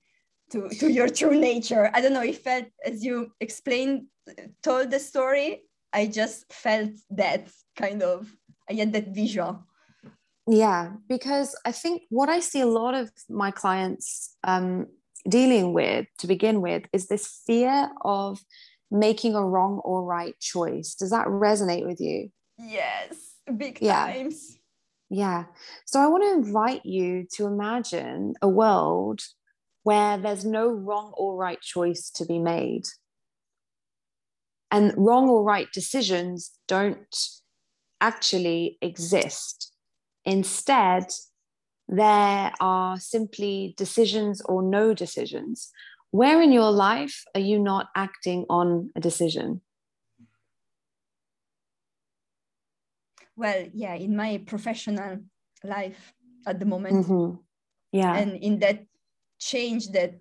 to, 0.50 0.68
to 0.68 0.90
your 0.90 1.08
true 1.08 1.38
nature. 1.38 1.90
I 1.94 2.00
don't 2.00 2.12
know, 2.12 2.22
it 2.22 2.38
felt 2.38 2.66
as 2.84 3.04
you 3.04 3.32
explained, 3.40 4.06
told 4.62 4.90
the 4.90 4.98
story, 4.98 5.62
I 5.92 6.06
just 6.06 6.52
felt 6.52 6.90
that 7.10 7.48
kind 7.76 8.02
of, 8.02 8.30
I 8.68 8.74
had 8.74 8.92
that 8.92 9.08
visual. 9.08 9.64
Yeah, 10.46 10.92
because 11.08 11.54
I 11.64 11.72
think 11.72 12.02
what 12.08 12.28
I 12.28 12.40
see 12.40 12.60
a 12.60 12.66
lot 12.66 12.94
of 12.94 13.10
my 13.28 13.50
clients 13.50 14.36
um, 14.44 14.86
dealing 15.28 15.74
with 15.74 16.06
to 16.18 16.26
begin 16.26 16.62
with 16.62 16.84
is 16.92 17.08
this 17.08 17.42
fear 17.46 17.90
of 18.02 18.40
making 18.90 19.34
a 19.34 19.44
wrong 19.44 19.80
or 19.84 20.02
right 20.04 20.38
choice. 20.40 20.94
Does 20.94 21.10
that 21.10 21.26
resonate 21.26 21.86
with 21.86 22.00
you? 22.00 22.30
Yes, 22.58 23.34
big 23.56 23.78
yeah. 23.82 24.06
times. 24.06 24.58
Yeah. 25.10 25.44
So 25.86 26.00
I 26.00 26.06
want 26.06 26.24
to 26.24 26.32
invite 26.32 26.84
you 26.84 27.26
to 27.34 27.46
imagine 27.46 28.34
a 28.42 28.48
world 28.48 29.20
where 29.88 30.18
there's 30.18 30.44
no 30.44 30.68
wrong 30.68 31.14
or 31.16 31.34
right 31.34 31.62
choice 31.62 32.10
to 32.10 32.26
be 32.26 32.38
made. 32.38 32.86
And 34.70 34.92
wrong 34.98 35.30
or 35.30 35.42
right 35.42 35.66
decisions 35.72 36.50
don't 36.66 37.16
actually 37.98 38.76
exist. 38.82 39.72
Instead, 40.26 41.06
there 41.88 42.52
are 42.60 43.00
simply 43.00 43.72
decisions 43.78 44.42
or 44.42 44.62
no 44.62 44.92
decisions. 44.92 45.70
Where 46.10 46.42
in 46.42 46.52
your 46.52 46.70
life 46.70 47.24
are 47.34 47.40
you 47.40 47.58
not 47.58 47.86
acting 47.96 48.44
on 48.50 48.90
a 48.94 49.00
decision? 49.00 49.62
Well, 53.36 53.68
yeah, 53.72 53.94
in 53.94 54.14
my 54.14 54.42
professional 54.44 55.20
life 55.64 56.12
at 56.46 56.60
the 56.60 56.66
moment. 56.66 57.06
Mm-hmm. 57.06 57.36
Yeah. 57.92 58.14
And 58.14 58.36
in 58.36 58.58
that 58.58 58.84
change 59.38 59.88
that 59.92 60.14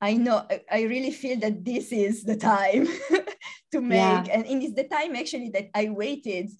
I 0.00 0.14
know 0.14 0.46
I 0.70 0.82
really 0.82 1.10
feel 1.10 1.38
that 1.40 1.64
this 1.64 1.90
is 1.92 2.24
the 2.24 2.36
time 2.36 2.86
to 3.72 3.80
make. 3.80 3.96
Yeah. 3.98 4.24
And 4.30 4.46
it 4.46 4.62
is 4.62 4.74
the 4.74 4.84
time 4.84 5.16
actually 5.16 5.50
that 5.50 5.70
I 5.74 5.88
waited 5.88 6.50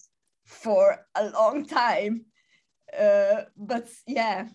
for 0.44 1.04
a 1.14 1.28
long 1.30 1.66
time. 1.66 2.24
Uh, 2.98 3.42
but 3.56 3.88
yeah, 4.06 4.48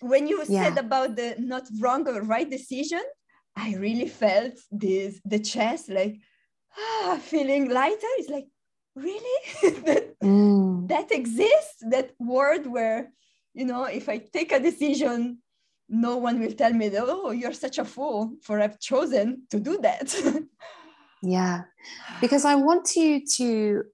when 0.00 0.26
you 0.26 0.42
yeah. 0.48 0.64
said 0.64 0.78
about 0.78 1.16
the 1.16 1.36
not 1.38 1.68
wrong 1.80 2.08
or 2.08 2.22
right 2.22 2.50
decision, 2.50 3.02
I 3.54 3.74
really 3.76 4.08
felt 4.08 4.54
this 4.70 5.20
the 5.24 5.38
chest 5.38 5.88
like 5.88 6.16
ah, 6.76 7.18
feeling 7.22 7.70
lighter. 7.70 8.12
It's 8.18 8.30
like 8.30 8.48
really 8.96 9.40
that, 9.84 10.18
mm. 10.20 10.88
that 10.88 11.12
exists 11.12 11.84
that 11.90 12.12
word 12.18 12.66
where 12.66 13.12
you 13.54 13.64
know 13.64 13.84
if 13.84 14.08
I 14.08 14.18
take 14.18 14.52
a 14.52 14.60
decision 14.60 15.38
no 15.92 16.16
one 16.16 16.40
will 16.40 16.52
tell 16.52 16.72
me 16.72 16.88
that, 16.88 17.04
oh, 17.06 17.30
you're 17.30 17.52
such 17.52 17.78
a 17.78 17.84
fool 17.84 18.32
for 18.42 18.60
I've 18.60 18.80
chosen 18.80 19.42
to 19.50 19.60
do 19.60 19.78
that. 19.82 20.14
yeah, 21.22 21.64
because 22.20 22.46
I 22.46 22.54
want 22.54 22.96
you 22.96 23.24
to 23.36 23.84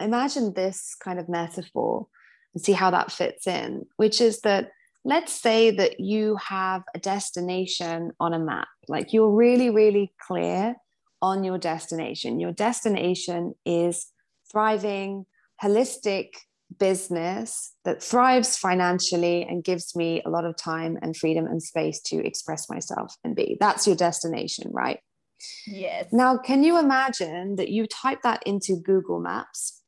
imagine 0.00 0.54
this 0.54 0.96
kind 0.98 1.18
of 1.18 1.28
metaphor 1.28 2.06
and 2.54 2.64
see 2.64 2.72
how 2.72 2.90
that 2.90 3.12
fits 3.12 3.46
in, 3.46 3.84
which 3.98 4.22
is 4.22 4.40
that 4.40 4.70
let's 5.04 5.32
say 5.32 5.70
that 5.70 6.00
you 6.00 6.36
have 6.36 6.82
a 6.94 6.98
destination 6.98 8.12
on 8.18 8.32
a 8.32 8.38
map, 8.38 8.68
like 8.88 9.12
you're 9.12 9.30
really, 9.30 9.68
really 9.68 10.14
clear 10.26 10.76
on 11.20 11.44
your 11.44 11.58
destination. 11.58 12.40
Your 12.40 12.52
destination 12.52 13.54
is 13.66 14.06
thriving, 14.50 15.26
holistic 15.62 16.30
business 16.78 17.72
that 17.84 18.02
thrives 18.02 18.56
financially 18.56 19.44
and 19.44 19.64
gives 19.64 19.94
me 19.94 20.22
a 20.24 20.30
lot 20.30 20.44
of 20.44 20.56
time 20.56 20.98
and 21.00 21.16
freedom 21.16 21.46
and 21.46 21.62
space 21.62 22.00
to 22.00 22.24
express 22.26 22.68
myself 22.68 23.14
and 23.24 23.36
be. 23.36 23.56
That's 23.60 23.86
your 23.86 23.96
destination, 23.96 24.70
right? 24.72 25.00
Yes. 25.66 26.08
Now, 26.12 26.38
can 26.38 26.64
you 26.64 26.78
imagine 26.78 27.56
that 27.56 27.68
you 27.68 27.86
type 27.86 28.22
that 28.22 28.42
into 28.46 28.76
Google 28.76 29.20
Maps 29.20 29.82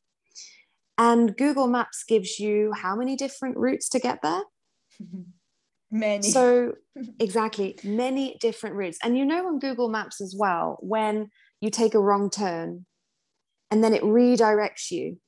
and 0.97 1.37
Google 1.37 1.69
Maps 1.69 2.05
gives 2.05 2.39
you 2.39 2.73
how 2.75 2.97
many 2.97 3.17
different 3.17 3.57
routes 3.57 3.89
to 3.91 3.99
get 3.99 4.21
there? 4.23 4.43
Many. 5.91 6.31
So, 6.31 6.75
exactly, 7.19 7.79
many 7.83 8.37
different 8.41 8.77
routes. 8.77 8.99
And 9.03 9.17
you 9.17 9.25
know, 9.25 9.47
on 9.47 9.59
Google 9.59 9.89
Maps 9.89 10.21
as 10.21 10.35
well, 10.39 10.77
when 10.81 11.31
you 11.63 11.71
take 11.71 11.95
a 11.95 11.99
wrong 11.99 12.29
turn 12.29 12.85
and 13.71 13.83
then 13.83 13.95
it 13.95 14.03
redirects 14.03 14.91
you 14.91 15.19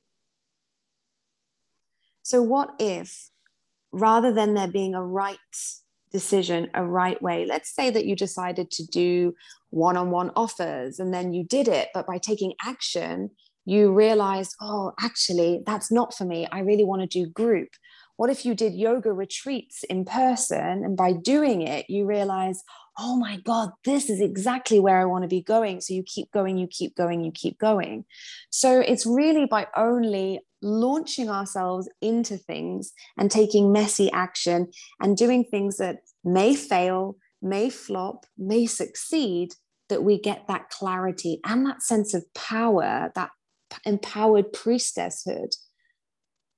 so, 2.31 2.41
what 2.41 2.69
if 2.79 3.29
rather 3.91 4.31
than 4.31 4.53
there 4.53 4.69
being 4.69 4.95
a 4.95 5.03
right 5.03 5.37
decision, 6.13 6.69
a 6.73 6.85
right 6.85 7.21
way, 7.21 7.45
let's 7.45 7.75
say 7.75 7.89
that 7.89 8.05
you 8.05 8.15
decided 8.15 8.71
to 8.71 8.85
do 8.87 9.33
one 9.69 9.97
on 9.97 10.11
one 10.11 10.31
offers 10.37 10.97
and 10.97 11.13
then 11.13 11.33
you 11.33 11.43
did 11.43 11.67
it, 11.67 11.89
but 11.93 12.07
by 12.07 12.17
taking 12.17 12.53
action, 12.63 13.31
you 13.65 13.91
realized, 13.91 14.55
oh, 14.61 14.93
actually, 15.01 15.61
that's 15.65 15.91
not 15.91 16.13
for 16.13 16.23
me. 16.23 16.47
I 16.53 16.59
really 16.59 16.85
want 16.85 17.01
to 17.01 17.07
do 17.07 17.29
group. 17.29 17.67
What 18.15 18.29
if 18.29 18.45
you 18.45 18.55
did 18.55 18.75
yoga 18.75 19.11
retreats 19.11 19.83
in 19.83 20.05
person 20.05 20.85
and 20.85 20.95
by 20.95 21.11
doing 21.11 21.61
it, 21.63 21.89
you 21.89 22.05
realize, 22.05 22.63
oh 22.97 23.15
my 23.15 23.37
God, 23.37 23.71
this 23.85 24.09
is 24.09 24.19
exactly 24.19 24.79
where 24.79 24.99
I 24.99 25.05
want 25.05 25.23
to 25.23 25.27
be 25.27 25.41
going. 25.41 25.81
So 25.81 25.93
you 25.93 26.03
keep 26.03 26.31
going, 26.31 26.57
you 26.57 26.67
keep 26.67 26.95
going, 26.95 27.23
you 27.23 27.31
keep 27.31 27.57
going. 27.57 28.05
So 28.49 28.79
it's 28.79 29.05
really 29.05 29.45
by 29.45 29.67
only 29.75 30.41
launching 30.61 31.29
ourselves 31.29 31.89
into 32.01 32.37
things 32.37 32.91
and 33.17 33.31
taking 33.31 33.71
messy 33.71 34.11
action 34.11 34.67
and 34.99 35.17
doing 35.17 35.43
things 35.43 35.77
that 35.77 36.01
may 36.23 36.55
fail, 36.55 37.17
may 37.41 37.69
flop, 37.69 38.25
may 38.37 38.65
succeed, 38.65 39.53
that 39.89 40.03
we 40.03 40.19
get 40.19 40.47
that 40.47 40.69
clarity 40.69 41.39
and 41.45 41.65
that 41.65 41.81
sense 41.81 42.13
of 42.13 42.23
power, 42.33 43.11
that 43.15 43.29
empowered 43.85 44.53
priestesshood. 44.53 45.53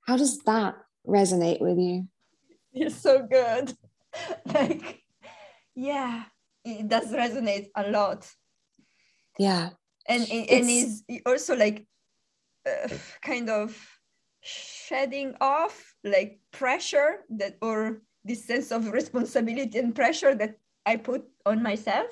How 0.06 0.16
does 0.16 0.38
that 0.40 0.76
resonate 1.06 1.60
with 1.60 1.78
you? 1.78 2.08
You're 2.72 2.90
so 2.90 3.26
good. 3.26 3.76
like, 4.46 5.03
yeah, 5.74 6.24
it 6.64 6.88
does 6.88 7.12
resonate 7.12 7.68
a 7.76 7.90
lot. 7.90 8.30
Yeah. 9.38 9.70
And, 10.06 10.22
and, 10.30 10.50
and 10.50 10.70
is 10.70 11.02
also 11.26 11.56
like 11.56 11.86
uh, 12.66 12.88
kind 13.22 13.48
of 13.50 13.76
shedding 14.40 15.34
off 15.40 15.94
like 16.04 16.38
pressure 16.52 17.24
that 17.30 17.56
or 17.62 18.02
this 18.24 18.44
sense 18.44 18.70
of 18.70 18.92
responsibility 18.92 19.78
and 19.78 19.94
pressure 19.94 20.34
that 20.34 20.56
I 20.86 20.96
put 20.96 21.24
on 21.46 21.62
myself. 21.62 22.08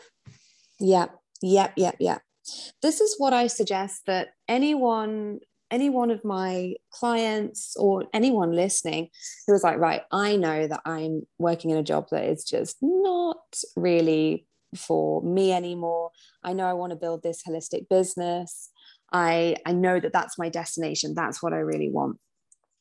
Yeah, 0.81 1.07
yeah, 1.42 1.71
yeah, 1.76 1.92
yeah. 1.99 2.19
This 2.83 3.00
is 3.00 3.14
what 3.19 3.33
I 3.33 3.47
suggest 3.47 4.02
that 4.07 4.31
anyone 4.49 5.40
any 5.73 5.88
one 5.88 6.11
of 6.11 6.25
my 6.25 6.75
clients 6.93 7.75
or 7.76 8.05
anyone 8.12 8.52
listening 8.52 9.09
who 9.47 9.55
was 9.55 9.64
like, 9.64 9.79
right, 9.79 10.02
I 10.12 10.37
know 10.37 10.69
that 10.69 10.83
I'm 10.85 11.23
working 11.38 11.71
in 11.71 11.79
a 11.79 11.83
job 11.83 12.09
that 12.11 12.25
is 12.25 12.45
just 12.45 12.76
not 12.83 13.38
really 13.75 14.47
for 14.76 15.23
me 15.23 15.52
anymore. 15.52 16.11
I 16.45 16.52
know 16.52 16.67
I 16.67 16.75
want 16.75 16.91
to 16.91 16.97
build 16.97 17.23
this 17.23 17.43
holistic 17.43 17.88
business. 17.88 18.71
I, 19.12 19.57
I 19.67 19.73
know 19.73 19.99
that 19.99 20.12
that's 20.12 20.38
my 20.38 20.49
destination. 20.49 21.14
That's 21.14 21.43
what 21.43 21.52
I 21.52 21.59
really 21.59 21.91
want. 21.91 22.19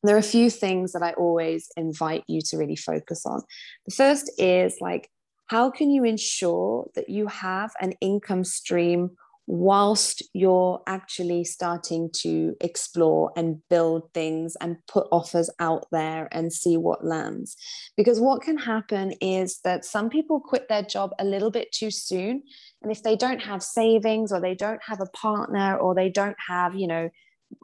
There 0.03 0.15
are 0.15 0.19
a 0.19 0.23
few 0.23 0.49
things 0.49 0.93
that 0.93 1.03
I 1.03 1.13
always 1.13 1.69
invite 1.77 2.23
you 2.27 2.41
to 2.49 2.57
really 2.57 2.75
focus 2.75 3.25
on. 3.25 3.41
The 3.85 3.95
first 3.95 4.31
is 4.37 4.77
like, 4.81 5.09
how 5.47 5.69
can 5.69 5.91
you 5.91 6.03
ensure 6.03 6.89
that 6.95 7.09
you 7.09 7.27
have 7.27 7.71
an 7.81 7.93
income 8.01 8.43
stream 8.43 9.11
whilst 9.51 10.23
you're 10.33 10.81
actually 10.87 11.43
starting 11.43 12.09
to 12.13 12.55
explore 12.61 13.33
and 13.35 13.57
build 13.69 14.01
things 14.13 14.55
and 14.61 14.77
put 14.87 15.05
offers 15.11 15.49
out 15.59 15.85
there 15.91 16.29
and 16.31 16.53
see 16.53 16.77
what 16.77 17.03
lands. 17.03 17.57
Because 17.97 18.21
what 18.21 18.41
can 18.41 18.57
happen 18.57 19.11
is 19.19 19.59
that 19.65 19.83
some 19.83 20.09
people 20.09 20.39
quit 20.39 20.69
their 20.69 20.83
job 20.83 21.11
a 21.19 21.25
little 21.25 21.51
bit 21.51 21.69
too 21.73 21.91
soon. 21.91 22.43
And 22.81 22.93
if 22.93 23.03
they 23.03 23.17
don't 23.17 23.41
have 23.41 23.61
savings 23.61 24.31
or 24.31 24.39
they 24.39 24.55
don't 24.55 24.79
have 24.87 25.01
a 25.01 25.17
partner 25.17 25.75
or 25.75 25.95
they 25.95 26.07
don't 26.07 26.37
have, 26.47 26.73
you 26.73 26.87
know, 26.87 27.09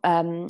um, 0.04 0.48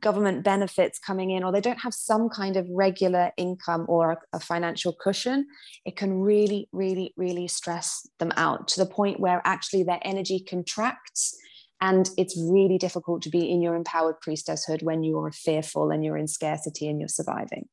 government 0.00 0.42
benefits 0.42 0.98
coming 0.98 1.30
in 1.30 1.44
or 1.44 1.52
they 1.52 1.60
don't 1.60 1.80
have 1.80 1.94
some 1.94 2.28
kind 2.28 2.56
of 2.56 2.66
regular 2.70 3.30
income 3.36 3.84
or 3.88 4.18
a, 4.32 4.40
financial 4.40 4.92
cushion 4.92 5.46
it 5.84 5.96
can 5.96 6.20
really 6.20 6.68
really 6.72 7.12
really 7.16 7.48
stress 7.48 8.06
them 8.18 8.32
out 8.36 8.68
to 8.68 8.78
the 8.78 8.86
point 8.86 9.20
where 9.20 9.42
actually 9.44 9.82
their 9.82 10.00
energy 10.02 10.40
contracts 10.40 11.36
and 11.80 12.08
it's 12.16 12.34
really 12.38 12.78
difficult 12.78 13.20
to 13.22 13.28
be 13.28 13.50
in 13.50 13.60
your 13.60 13.74
empowered 13.74 14.16
priestesshood 14.26 14.82
when 14.82 15.04
you're 15.04 15.30
fearful 15.30 15.90
and 15.90 16.02
you're 16.02 16.16
in 16.16 16.26
scarcity 16.26 16.88
and 16.88 16.98
you're 16.98 17.08
surviving. 17.08 17.68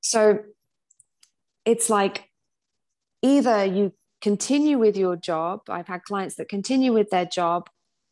So 0.00 0.40
it's 1.64 1.88
like 1.90 2.28
either 3.22 3.64
you 3.64 3.92
continue 4.20 4.78
with 4.78 4.96
your 4.96 5.16
job 5.16 5.60
i've 5.68 5.86
had 5.86 6.02
clients 6.02 6.36
that 6.36 6.48
continue 6.48 6.92
with 6.92 7.10
their 7.10 7.24
job 7.24 7.68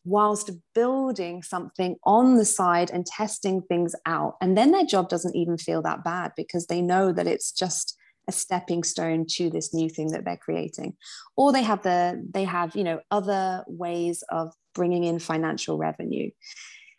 whilst 0.09 0.51
building 0.75 1.43
something 1.43 1.97
on 2.05 2.37
the 2.37 2.45
side 2.45 2.91
and 2.91 3.05
testing 3.05 3.63
things 3.63 3.95
out. 4.07 4.37
And 4.41 4.57
then 4.57 4.71
their 4.71 4.85
job 4.85 5.09
doesn't 5.09 5.37
even 5.37 5.59
feel 5.59 5.83
that 5.83 6.05
bad 6.05 6.33
because 6.37 6.67
they 6.67 6.81
know 6.81 7.13
that 7.13 7.27
it's 7.27 7.53
just 7.53 7.97
a 8.27 8.33
stepping 8.33 8.85
stone 8.85 9.27
to 9.27 9.51
this 9.51 9.73
new 9.73 9.89
thing 9.89 10.13
that 10.13 10.25
they're 10.25 10.37
creating. 10.37 10.97
Or 11.37 11.53
they 11.53 11.63
have 11.63 11.83
the 11.83 12.25
they 12.33 12.45
have 12.45 12.77
you 12.77 12.85
know 12.85 13.01
other 13.11 13.65
ways 13.67 14.23
of 14.31 14.53
bringing 14.75 15.05
in 15.05 15.19
financial 15.19 15.79
revenue. 15.79 16.31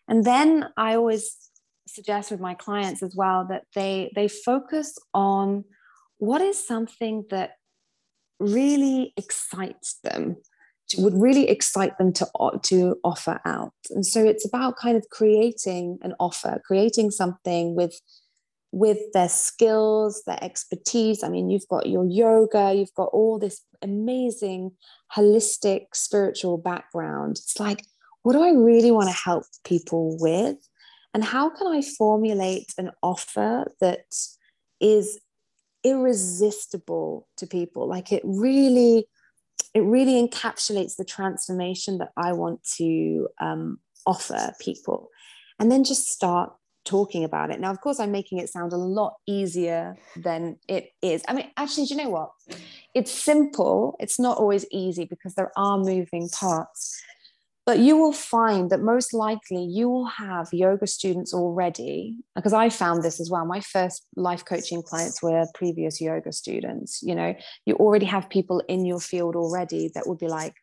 And 0.07 0.25
then 0.25 0.65
i 0.75 0.95
always 0.95 1.37
suggest 1.87 2.31
with 2.31 2.39
my 2.39 2.53
clients 2.53 3.01
as 3.03 3.15
well 3.15 3.45
that 3.49 3.63
they 3.75 4.11
they 4.15 4.27
focus 4.27 4.97
on 5.13 5.63
what 6.17 6.41
is 6.41 6.65
something 6.65 7.25
that 7.29 7.51
really 8.39 9.13
excites 9.17 9.99
them 10.03 10.37
would 10.98 11.13
really 11.13 11.50
excite 11.50 11.98
them 11.98 12.12
to, 12.13 12.27
to 12.63 12.96
offer 13.03 13.40
out. 13.46 13.74
And 13.92 14.05
so 14.05 14.24
it's 14.24 14.46
about 14.46 14.77
kind 14.77 14.98
of 14.98 15.07
creating 15.09 16.00
an 16.01 16.13
offer, 16.20 16.61
creating 16.66 17.11
something 17.11 17.75
with 17.75 18.00
with 18.72 19.00
their 19.13 19.29
skills, 19.29 20.22
their 20.27 20.37
expertise. 20.44 21.24
I 21.24 21.29
mean, 21.29 21.50
you've 21.50 21.68
got 21.68 21.90
your 21.90 22.05
yoga, 22.05 22.74
you've 22.74 22.94
got 22.94 23.09
all 23.11 23.40
this 23.40 23.61
amazing 23.81 24.72
holistic 25.16 25.87
spiritual 25.94 26.57
background. 26.57 27.37
It's 27.37 27.59
like, 27.59 27.83
what 28.22 28.33
do 28.33 28.44
I 28.44 28.51
really 28.51 28.92
want 28.92 29.09
to 29.09 29.16
help 29.16 29.46
people 29.63 30.18
with? 30.20 30.57
And 31.13 31.24
how 31.24 31.50
can 31.50 31.68
I 31.68 31.81
formulate 31.81 32.72
an 32.77 32.92
offer 33.01 33.72
that 33.81 34.05
is 34.79 35.20
irresistible 35.83 37.27
to 37.37 37.48
people? 37.48 37.87
Like 37.87 38.11
it 38.11 38.22
really 38.24 39.07
it 39.74 39.81
really 39.81 40.25
encapsulates 40.25 40.95
the 40.95 41.05
transformation 41.05 41.98
that 42.00 42.09
I 42.17 42.33
want 42.33 42.63
to 42.77 43.27
um, 43.39 43.79
offer 44.05 44.53
people. 44.59 45.09
And 45.59 45.72
then 45.72 45.83
just 45.83 46.07
start 46.07 46.53
talking 46.85 47.24
about 47.24 47.51
it. 47.51 47.59
Now, 47.59 47.69
of 47.69 47.81
course, 47.81 48.00
I'm 48.00 48.11
making 48.11 48.39
it 48.39 48.50
sound 48.50 48.74
a 48.74 48.77
lot 48.77 49.13
easier 49.27 49.95
than 50.15 50.57
it 50.67 50.91
is. 51.01 51.24
I 51.27 51.33
mean, 51.33 51.51
actually, 51.57 51.85
do 51.85 51.95
you 51.95 52.03
know 52.03 52.09
what? 52.09 52.31
It's 52.95 53.11
simple. 53.11 53.95
It's 54.00 54.19
not 54.19 54.37
always 54.37 54.65
easy 54.72 55.05
because 55.05 55.35
there 55.35 55.51
are 55.55 55.77
moving 55.77 56.29
parts. 56.29 57.01
But 57.70 57.77
you 57.77 57.98
will 57.98 58.14
find 58.14 58.72
that 58.72 58.82
most 58.82 59.14
likely 59.14 59.64
you 59.64 59.90
will 59.90 60.08
have 60.08 60.51
yoga 60.51 60.88
students 60.88 61.36
already, 61.36 62.18
because 62.36 62.51
I 62.51 62.70
found 62.70 63.03
this 63.03 63.20
as 63.20 63.29
well. 63.29 63.46
My 63.46 63.60
first 63.60 64.08
life 64.16 64.44
coaching 64.44 64.82
clients 64.82 65.22
were 65.22 65.46
previous 65.53 66.01
yoga 66.01 66.32
students. 66.32 67.03
You 67.03 67.14
know, 67.14 67.36
you 67.68 67.75
already 67.75 68.08
have 68.08 68.27
people 68.27 68.64
in 68.68 68.86
your 68.88 69.00
field 69.00 69.36
already 69.36 69.92
that 69.94 70.08
would 70.08 70.18
be 70.18 70.27
like, 70.27 70.55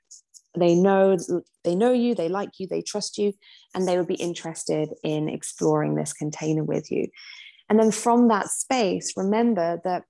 they 0.59 0.75
know 0.75 1.16
they 1.62 1.77
know 1.77 1.92
you 1.92 2.16
they 2.16 2.29
like 2.29 2.59
you 2.59 2.66
they 2.66 2.83
trust 2.83 3.19
you 3.19 3.35
and 3.73 3.87
they 3.87 3.97
would 3.97 4.09
be 4.09 4.14
interested 4.14 4.88
in 5.05 5.29
exploring 5.29 5.95
this 5.95 6.12
container 6.12 6.64
with 6.64 6.90
you 6.90 7.07
and 7.69 7.79
then 7.79 7.90
from 7.90 8.29
that 8.29 8.49
space 8.49 9.12
remember 9.19 9.79
that 9.85 10.05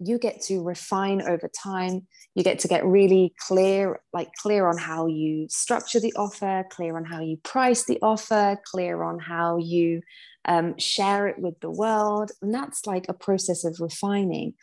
you 0.00 0.18
get 0.18 0.40
to 0.42 0.62
refine 0.62 1.22
over 1.22 1.48
time. 1.48 2.06
You 2.34 2.44
get 2.44 2.60
to 2.60 2.68
get 2.68 2.84
really 2.84 3.34
clear 3.46 4.00
like 4.12 4.30
clear 4.40 4.68
on 4.68 4.78
how 4.78 5.06
you 5.06 5.46
structure 5.48 6.00
the 6.00 6.12
offer 6.16 6.64
clear 6.70 6.96
on 6.96 7.04
how 7.04 7.20
you 7.20 7.36
price 7.38 7.84
the 7.84 7.98
offer 8.00 8.58
clear 8.64 9.02
on 9.02 9.18
how 9.18 9.58
you 9.58 10.02
um, 10.44 10.78
share 10.78 11.26
it 11.26 11.38
with 11.38 11.58
the 11.60 11.70
world. 11.70 12.30
And 12.40 12.54
that's 12.54 12.86
like 12.86 13.06
a 13.08 13.14
process 13.14 13.64
of 13.64 13.78
refining. 13.80 14.54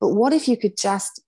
But 0.00 0.10
what 0.10 0.32
if 0.32 0.48
you 0.48 0.56
could 0.56 0.76
just 0.76 1.22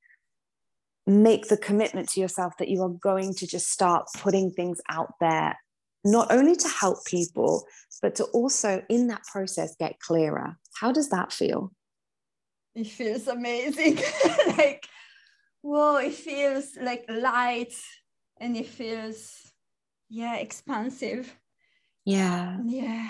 make 1.07 1.49
the 1.49 1.57
commitment 1.57 2.09
to 2.11 2.21
yourself 2.21 2.55
that 2.59 2.69
you 2.69 2.83
are 2.83 2.89
going 2.89 3.35
to 3.35 3.47
just 3.47 3.71
start 3.71 4.07
putting 4.17 4.51
things 4.51 4.81
out 4.89 5.15
there 5.21 5.57
not 6.05 6.31
only 6.31 6.55
to 6.57 6.69
help 6.69 7.05
people 7.05 7.65
but 8.03 8.15
to 8.15 8.25
also 8.27 8.83
in 8.89 9.09
that 9.09 9.25
process 9.25 9.75
get 9.79 9.99
clearer? 9.99 10.57
How 10.81 10.93
does 10.93 11.09
that 11.11 11.33
feel 11.33 11.73
it 12.77 12.87
feels 12.87 13.27
amazing 13.27 13.99
like 14.59 14.87
whoa 15.63 15.97
it 15.97 16.13
feels 16.13 16.77
like 16.81 17.05
light 17.09 17.75
and 18.39 18.57
it 18.57 18.67
feels 18.67 19.51
yeah 20.09 20.37
expansive 20.37 21.35
yeah 22.05 22.59
yeah 22.65 23.09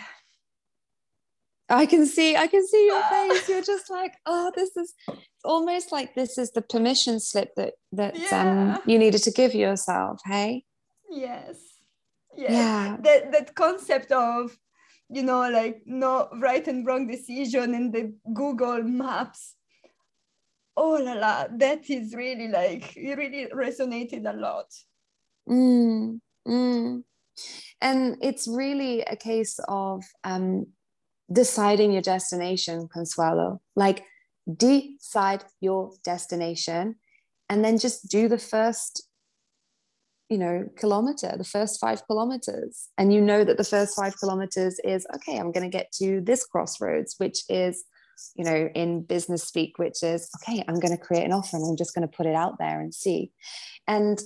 I 1.69 1.85
can 1.85 2.07
see, 2.07 2.37
I 2.37 2.47
can 2.47 2.65
see 2.65 2.87
your 2.87 3.03
face. 3.11 3.49
You're 3.49 3.61
just 3.61 3.91
like, 3.91 4.15
oh, 4.25 4.53
this 4.55 4.77
is 4.77 4.95
almost 5.45 5.91
like 5.91 6.15
this 6.15 6.39
is 6.39 6.53
the 6.53 6.63
permission 6.63 7.19
slip 7.19 7.57
that 7.57 7.75
that 7.91 8.15
um, 8.15 8.23
yeah. 8.23 8.75
um, 8.77 8.83
you 8.87 9.01
needed 9.01 9.25
to 9.25 9.33
give 9.33 9.53
yourself. 9.53 10.21
Hey. 10.25 10.65
Yes. 11.11 11.59
yes. 12.37 12.53
Yeah. 12.53 12.97
That 13.01 13.33
that 13.33 13.55
concept 13.57 14.13
of, 14.13 14.57
you 15.09 15.25
know, 15.25 15.51
like 15.51 15.83
no 15.87 16.29
right 16.41 16.65
and 16.69 16.87
wrong 16.87 17.09
decision 17.09 17.75
in 17.75 17.91
the 17.91 18.15
Google 18.33 18.85
Maps 18.85 19.56
oh 20.77 20.99
la 21.03 21.12
la, 21.15 21.47
that 21.51 21.89
is 21.91 22.15
really 22.15 22.49
like, 22.49 22.97
it 22.97 23.17
really 23.17 23.47
resonated 23.53 24.29
a 24.29 24.37
lot. 24.37 24.67
Mm, 25.49 26.21
mm. 26.47 27.03
And 27.81 28.17
it's 28.23 28.49
really 28.49 29.03
a 29.03 29.17
case 29.17 29.59
of 29.69 30.03
um, 30.25 30.67
deciding 31.33 31.93
your 31.93 32.03
destination, 32.03 32.89
Consuelo. 32.93 33.61
Like, 33.75 34.05
decide 34.55 35.45
your 35.61 35.93
destination 36.05 36.97
and 37.49 37.65
then 37.65 37.79
just 37.79 38.09
do 38.09 38.29
the 38.29 38.39
first 38.39 39.09
you 40.29 40.39
know 40.39 40.69
kilometer 40.77 41.35
the 41.37 41.45
first 41.45 41.81
five 41.81 42.05
kilometers 42.07 42.89
and 42.99 43.12
you 43.12 43.21
know 43.21 43.45
that 43.45 43.57
the 43.57 43.65
first 43.65 43.97
five 43.97 44.17
kilometers 44.19 44.79
is 44.85 45.07
okay 45.15 45.39
i'm 45.39 45.53
going 45.53 45.69
to 45.69 45.77
get 45.77 45.91
to 45.93 46.21
this 46.21 46.45
crossroads 46.45 47.15
which 47.19 47.43
is 47.49 47.85
you 48.35 48.45
know, 48.45 48.69
in 48.75 49.03
business 49.03 49.45
speak, 49.45 49.79
which 49.79 50.03
is, 50.03 50.29
okay, 50.43 50.65
I'm 50.67 50.81
going 50.81 50.97
to 50.97 51.03
create 51.03 51.25
an 51.25 51.33
offer 51.33 51.57
and 51.57 51.67
I'm 51.67 51.77
just 51.77 51.95
going 51.95 52.07
to 52.07 52.17
put 52.17 52.27
it 52.27 52.35
out 52.35 52.59
there 52.59 52.81
and 52.81 52.95
see. 52.95 53.31
And, 53.87 54.21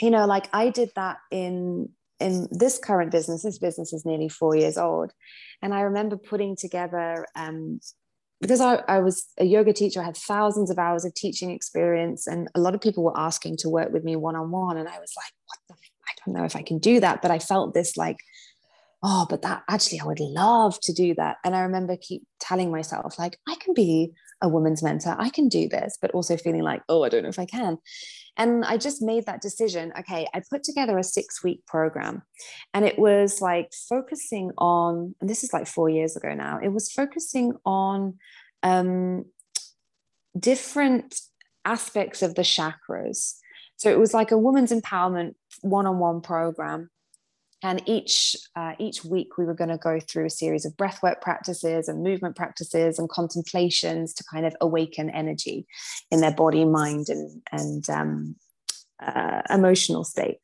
you 0.00 0.10
know, 0.10 0.26
like 0.26 0.48
I 0.52 0.70
did 0.70 0.90
that 0.96 1.18
in 1.30 1.90
in 2.20 2.48
this 2.50 2.78
current 2.78 3.10
business. 3.12 3.42
This 3.42 3.58
business 3.58 3.92
is 3.92 4.04
nearly 4.04 4.28
four 4.28 4.56
years 4.56 4.76
old. 4.76 5.12
And 5.62 5.74
i 5.74 5.80
remember 5.80 6.16
putting 6.16 6.56
together 6.56 7.26
um, 7.34 7.80
because 8.40 8.60
I, 8.60 8.76
I 8.86 9.00
was 9.00 9.26
a 9.38 9.44
yoga 9.44 9.72
teacher 9.72 10.00
i 10.00 10.04
had 10.04 10.16
thousands 10.16 10.70
of 10.70 10.78
hours 10.78 11.04
of 11.04 11.14
teaching 11.14 11.50
experience 11.50 12.26
and 12.26 12.48
a 12.54 12.60
lot 12.60 12.74
of 12.74 12.80
people 12.80 13.02
were 13.02 13.18
asking 13.18 13.56
to 13.58 13.68
work 13.68 13.92
with 13.92 14.04
me 14.04 14.16
one-on-one. 14.16 14.76
And 14.76 14.88
i 14.88 14.98
was 14.98 15.12
like 15.16 15.32
what 15.46 15.58
the 15.68 15.74
i 15.74 16.12
don't 16.24 16.34
know 16.36 16.44
if 16.44 16.56
i 16.56 16.62
can 16.62 16.78
do 16.78 17.00
that 17.00 17.22
but 17.22 17.30
i 17.30 17.38
felt 17.38 17.74
this 17.74 17.96
like 17.96 18.18
oh, 19.02 19.26
but 19.28 19.42
that 19.42 19.62
actually, 19.68 20.00
I 20.00 20.06
would 20.06 20.20
love 20.20 20.78
to 20.80 20.92
do 20.92 21.14
that. 21.14 21.36
And 21.44 21.54
I 21.54 21.60
remember 21.60 21.96
keep 21.96 22.24
telling 22.40 22.70
myself, 22.70 23.18
like, 23.18 23.38
I 23.46 23.54
can 23.56 23.74
be 23.74 24.12
a 24.40 24.48
woman's 24.48 24.82
mentor, 24.82 25.16
I 25.18 25.30
can 25.30 25.48
do 25.48 25.68
this, 25.68 25.98
but 26.00 26.12
also 26.12 26.36
feeling 26.36 26.62
like, 26.62 26.82
oh, 26.88 27.02
I 27.04 27.08
don't 27.08 27.22
know 27.22 27.28
if 27.28 27.38
I 27.38 27.46
can. 27.46 27.78
And 28.36 28.64
I 28.64 28.76
just 28.76 29.02
made 29.02 29.26
that 29.26 29.40
decision. 29.40 29.92
Okay, 29.98 30.26
I 30.32 30.42
put 30.48 30.62
together 30.62 30.96
a 30.96 31.02
six 31.02 31.42
week 31.42 31.66
program 31.66 32.22
and 32.72 32.84
it 32.84 32.98
was 32.98 33.40
like 33.40 33.72
focusing 33.88 34.52
on, 34.58 35.14
and 35.20 35.28
this 35.28 35.42
is 35.42 35.52
like 35.52 35.66
four 35.66 35.88
years 35.88 36.16
ago 36.16 36.34
now, 36.34 36.60
it 36.62 36.68
was 36.68 36.92
focusing 36.92 37.52
on 37.64 38.18
um, 38.62 39.24
different 40.38 41.20
aspects 41.64 42.22
of 42.22 42.36
the 42.36 42.42
chakras. 42.42 43.34
So 43.76 43.90
it 43.90 43.98
was 43.98 44.14
like 44.14 44.30
a 44.30 44.38
woman's 44.38 44.72
empowerment 44.72 45.34
one 45.62 45.86
on 45.86 45.98
one 45.98 46.20
program 46.20 46.90
and 47.62 47.82
each 47.86 48.36
uh, 48.56 48.72
each 48.78 49.04
week 49.04 49.36
we 49.36 49.44
were 49.44 49.54
going 49.54 49.70
to 49.70 49.78
go 49.78 49.98
through 50.00 50.26
a 50.26 50.30
series 50.30 50.64
of 50.64 50.76
breathwork 50.76 51.20
practices 51.20 51.88
and 51.88 52.02
movement 52.02 52.36
practices 52.36 52.98
and 52.98 53.08
contemplations 53.08 54.14
to 54.14 54.24
kind 54.30 54.46
of 54.46 54.54
awaken 54.60 55.10
energy 55.10 55.66
in 56.10 56.20
their 56.20 56.34
body 56.34 56.64
mind 56.64 57.08
and 57.08 57.42
and 57.50 57.90
um, 57.90 58.36
uh, 59.04 59.42
emotional 59.50 60.04
state. 60.04 60.38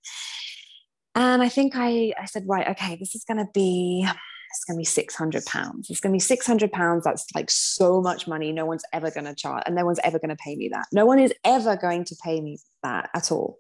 And 1.14 1.42
i 1.42 1.48
think 1.48 1.74
i 1.77 2.12
i 2.20 2.24
said 2.24 2.44
right 2.46 2.68
okay 2.70 2.96
this 2.96 3.14
is 3.14 3.24
going 3.24 3.38
to 3.38 3.48
be 3.55 4.07
it's 4.55 4.64
going 4.64 4.77
to 4.77 4.81
be 4.81 4.85
600 4.85 5.44
pounds. 5.46 5.90
It's 5.90 5.98
going 5.98 6.12
to 6.12 6.14
be 6.14 6.20
600 6.20 6.70
pounds. 6.70 7.03
That's 7.03 7.27
like 7.35 7.50
so 7.50 8.00
much 8.00 8.29
money. 8.29 8.53
No 8.53 8.64
one's 8.64 8.85
ever 8.92 9.11
going 9.11 9.24
to 9.24 9.35
charge 9.35 9.64
and 9.66 9.74
no 9.74 9.85
one's 9.85 9.98
ever 10.05 10.20
going 10.20 10.31
to 10.31 10.37
pay 10.37 10.55
me 10.55 10.68
that. 10.72 10.87
No 10.92 11.05
one 11.05 11.18
is 11.18 11.33
ever 11.44 11.77
going 11.77 12.05
to 12.05 12.16
pay 12.22 12.40
me 12.40 12.59
that 12.85 13.11
at 13.14 13.33
all 13.33 13.59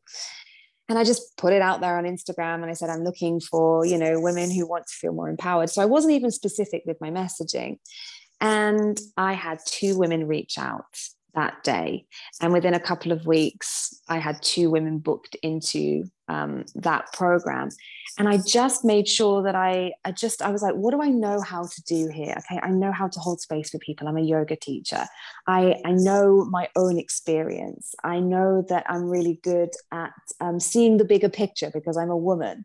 and 0.88 0.98
I 0.98 1.04
just 1.04 1.36
put 1.36 1.52
it 1.52 1.62
out 1.62 1.80
there 1.80 1.96
on 1.96 2.04
Instagram 2.04 2.56
and 2.56 2.66
I 2.66 2.74
said, 2.74 2.90
I'm 2.90 3.04
looking 3.04 3.40
for, 3.40 3.86
you 3.86 3.96
know, 3.96 4.20
women 4.20 4.50
who 4.50 4.66
want 4.66 4.86
to 4.86 4.94
feel 4.94 5.12
more 5.12 5.28
empowered. 5.28 5.70
So 5.70 5.80
I 5.80 5.86
wasn't 5.86 6.14
even 6.14 6.30
specific 6.30 6.82
with 6.84 7.00
my 7.00 7.10
messaging. 7.10 7.78
And 8.40 8.98
I 9.16 9.32
had 9.32 9.60
two 9.66 9.96
women 9.96 10.26
reach 10.26 10.58
out 10.58 10.98
that 11.34 11.62
day. 11.62 12.06
And 12.40 12.52
within 12.52 12.74
a 12.74 12.80
couple 12.80 13.12
of 13.12 13.26
weeks, 13.26 14.00
I 14.08 14.18
had 14.18 14.42
two 14.42 14.70
women 14.70 14.98
booked 14.98 15.36
into 15.42 16.04
um, 16.28 16.64
that 16.76 17.12
program. 17.12 17.68
And 18.18 18.28
I 18.28 18.38
just 18.46 18.84
made 18.84 19.08
sure 19.08 19.42
that 19.42 19.54
I, 19.54 19.92
I 20.04 20.12
just, 20.12 20.40
I 20.42 20.50
was 20.50 20.62
like, 20.62 20.74
what 20.74 20.92
do 20.92 21.02
I 21.02 21.08
know 21.08 21.40
how 21.40 21.64
to 21.64 21.82
do 21.82 22.08
here? 22.08 22.34
Okay, 22.38 22.60
I 22.62 22.70
know 22.70 22.92
how 22.92 23.08
to 23.08 23.20
hold 23.20 23.40
space 23.40 23.70
for 23.70 23.78
people. 23.78 24.08
I'm 24.08 24.16
a 24.16 24.22
yoga 24.22 24.56
teacher. 24.56 25.06
I, 25.46 25.80
I 25.84 25.92
know 25.92 26.44
my 26.44 26.68
own 26.76 26.98
experience. 26.98 27.94
I 28.04 28.20
know 28.20 28.64
that 28.68 28.84
I'm 28.88 29.08
really 29.08 29.40
good 29.42 29.70
at 29.92 30.12
um, 30.40 30.60
seeing 30.60 30.96
the 30.96 31.04
bigger 31.04 31.28
picture 31.28 31.70
because 31.72 31.96
I'm 31.96 32.10
a 32.10 32.16
woman. 32.16 32.64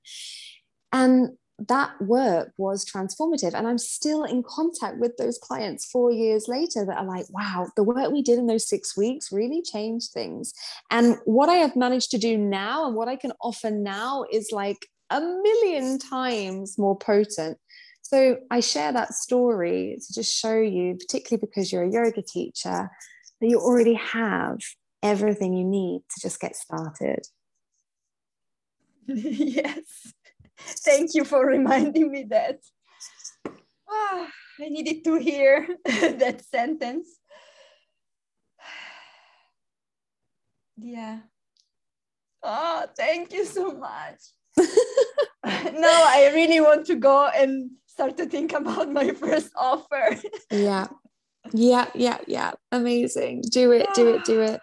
And 0.92 1.38
that 1.68 2.02
work 2.02 2.52
was 2.58 2.86
transformative. 2.86 3.54
And 3.54 3.68
I'm 3.68 3.78
still 3.78 4.24
in 4.24 4.44
contact 4.44 4.98
with 4.98 5.18
those 5.18 5.38
clients 5.38 5.86
four 5.86 6.12
years 6.12 6.48
later 6.48 6.86
that 6.86 6.98
are 6.98 7.06
like, 7.06 7.26
wow, 7.30 7.68
the 7.76 7.84
work 7.84 8.12
we 8.12 8.22
did 8.22 8.40
in 8.40 8.48
those 8.48 8.68
six 8.68 8.96
weeks 8.96 9.32
really 9.32 9.62
changed 9.62 10.12
things. 10.12 10.54
And 10.90 11.18
what 11.26 11.50
I 11.50 11.56
have 11.56 11.76
managed 11.76 12.12
to 12.12 12.18
do 12.18 12.38
now 12.38 12.86
and 12.86 12.96
what 12.96 13.08
I 13.08 13.16
can 13.16 13.34
offer 13.42 13.70
now 13.70 14.26
is 14.32 14.52
like 14.52 14.88
a 15.10 15.20
million 15.20 16.00
times 16.00 16.78
more 16.78 16.98
potent. 16.98 17.58
So 18.02 18.38
I 18.50 18.60
share 18.60 18.92
that 18.92 19.14
story 19.14 19.98
to 20.00 20.14
just 20.14 20.34
show 20.34 20.60
you, 20.60 20.96
particularly 20.96 21.46
because 21.46 21.72
you're 21.72 21.84
a 21.84 21.92
yoga 21.92 22.22
teacher, 22.22 22.90
that 23.40 23.48
you 23.48 23.60
already 23.60 23.94
have 23.96 24.60
everything 25.04 25.54
you 25.54 25.66
need 25.66 26.02
to 26.16 26.22
just 26.22 26.40
get 26.40 26.56
started. 26.56 27.22
yes. 29.08 30.14
Thank 30.86 31.14
you 31.14 31.24
for 31.24 31.46
reminding 31.46 32.12
me 32.12 32.24
that. 32.30 32.60
Oh, 33.90 34.28
I 34.60 34.70
needed 34.70 35.04
to 35.06 35.16
hear 35.16 35.68
that 35.86 36.44
sentence. 36.46 37.08
Yeah. 40.82 41.20
Oh, 42.42 42.86
thank 42.96 43.34
you 43.34 43.44
so 43.44 43.74
much. 43.74 44.22
now 44.58 46.04
I 46.08 46.32
really 46.34 46.62
want 46.62 46.86
to 46.86 46.96
go 46.96 47.28
and 47.28 47.72
start 47.86 48.16
to 48.16 48.26
think 48.26 48.54
about 48.54 48.90
my 48.90 49.12
first 49.12 49.52
offer. 49.58 50.16
yeah. 50.50 50.88
Yeah, 51.52 51.88
yeah, 51.96 52.20
yeah. 52.28 52.52
Amazing. 52.72 53.44
Do 53.52 53.72
it, 53.72 53.88
do 53.94 54.08
it, 54.08 54.24
do 54.24 54.42
it. 54.52 54.62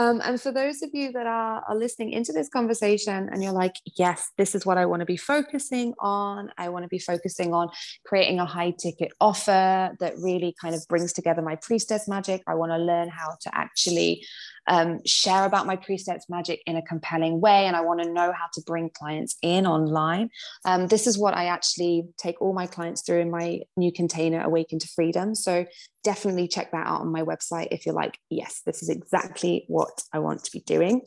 Um, 0.00 0.22
and 0.24 0.40
for 0.40 0.50
those 0.50 0.80
of 0.80 0.88
you 0.94 1.12
that 1.12 1.26
are, 1.26 1.62
are 1.68 1.76
listening 1.76 2.12
into 2.12 2.32
this 2.32 2.48
conversation 2.48 3.28
and 3.30 3.42
you're 3.42 3.52
like, 3.52 3.74
yes, 3.98 4.30
this 4.38 4.54
is 4.54 4.64
what 4.64 4.78
I 4.78 4.86
want 4.86 5.00
to 5.00 5.06
be 5.06 5.18
focusing 5.18 5.92
on. 5.98 6.50
I 6.56 6.70
want 6.70 6.84
to 6.84 6.88
be 6.88 6.98
focusing 6.98 7.52
on 7.52 7.68
creating 8.06 8.38
a 8.38 8.46
high 8.46 8.70
ticket 8.70 9.12
offer 9.20 9.94
that 10.00 10.14
really 10.16 10.54
kind 10.58 10.74
of 10.74 10.82
brings 10.88 11.12
together 11.12 11.42
my 11.42 11.56
priestess 11.56 12.08
magic. 12.08 12.42
I 12.46 12.54
want 12.54 12.72
to 12.72 12.78
learn 12.78 13.10
how 13.10 13.36
to 13.42 13.54
actually 13.54 14.24
um, 14.70 15.00
share 15.04 15.44
about 15.44 15.66
my 15.66 15.74
priestess 15.74 16.26
magic 16.28 16.62
in 16.64 16.76
a 16.76 16.82
compelling 16.82 17.40
way. 17.40 17.66
And 17.66 17.74
I 17.74 17.80
want 17.80 18.00
to 18.02 18.10
know 18.10 18.32
how 18.32 18.46
to 18.54 18.62
bring 18.64 18.88
clients 18.88 19.36
in 19.42 19.66
online. 19.66 20.30
Um, 20.64 20.86
this 20.86 21.08
is 21.08 21.18
what 21.18 21.34
I 21.34 21.46
actually 21.46 22.04
take 22.16 22.40
all 22.40 22.54
my 22.54 22.68
clients 22.68 23.02
through 23.02 23.18
in 23.18 23.32
my 23.32 23.62
new 23.76 23.92
container, 23.92 24.40
Awaken 24.40 24.78
to 24.78 24.88
Freedom. 24.94 25.34
So 25.34 25.66
definitely 26.04 26.46
check 26.46 26.70
that 26.70 26.86
out 26.86 27.00
on 27.00 27.10
my 27.10 27.22
website 27.22 27.68
if 27.72 27.84
you're 27.84 27.96
like, 27.96 28.16
yes, 28.30 28.62
this 28.64 28.80
is 28.80 28.88
exactly 28.88 29.64
what 29.66 30.02
I 30.12 30.20
want 30.20 30.44
to 30.44 30.52
be 30.52 30.60
doing. 30.60 31.02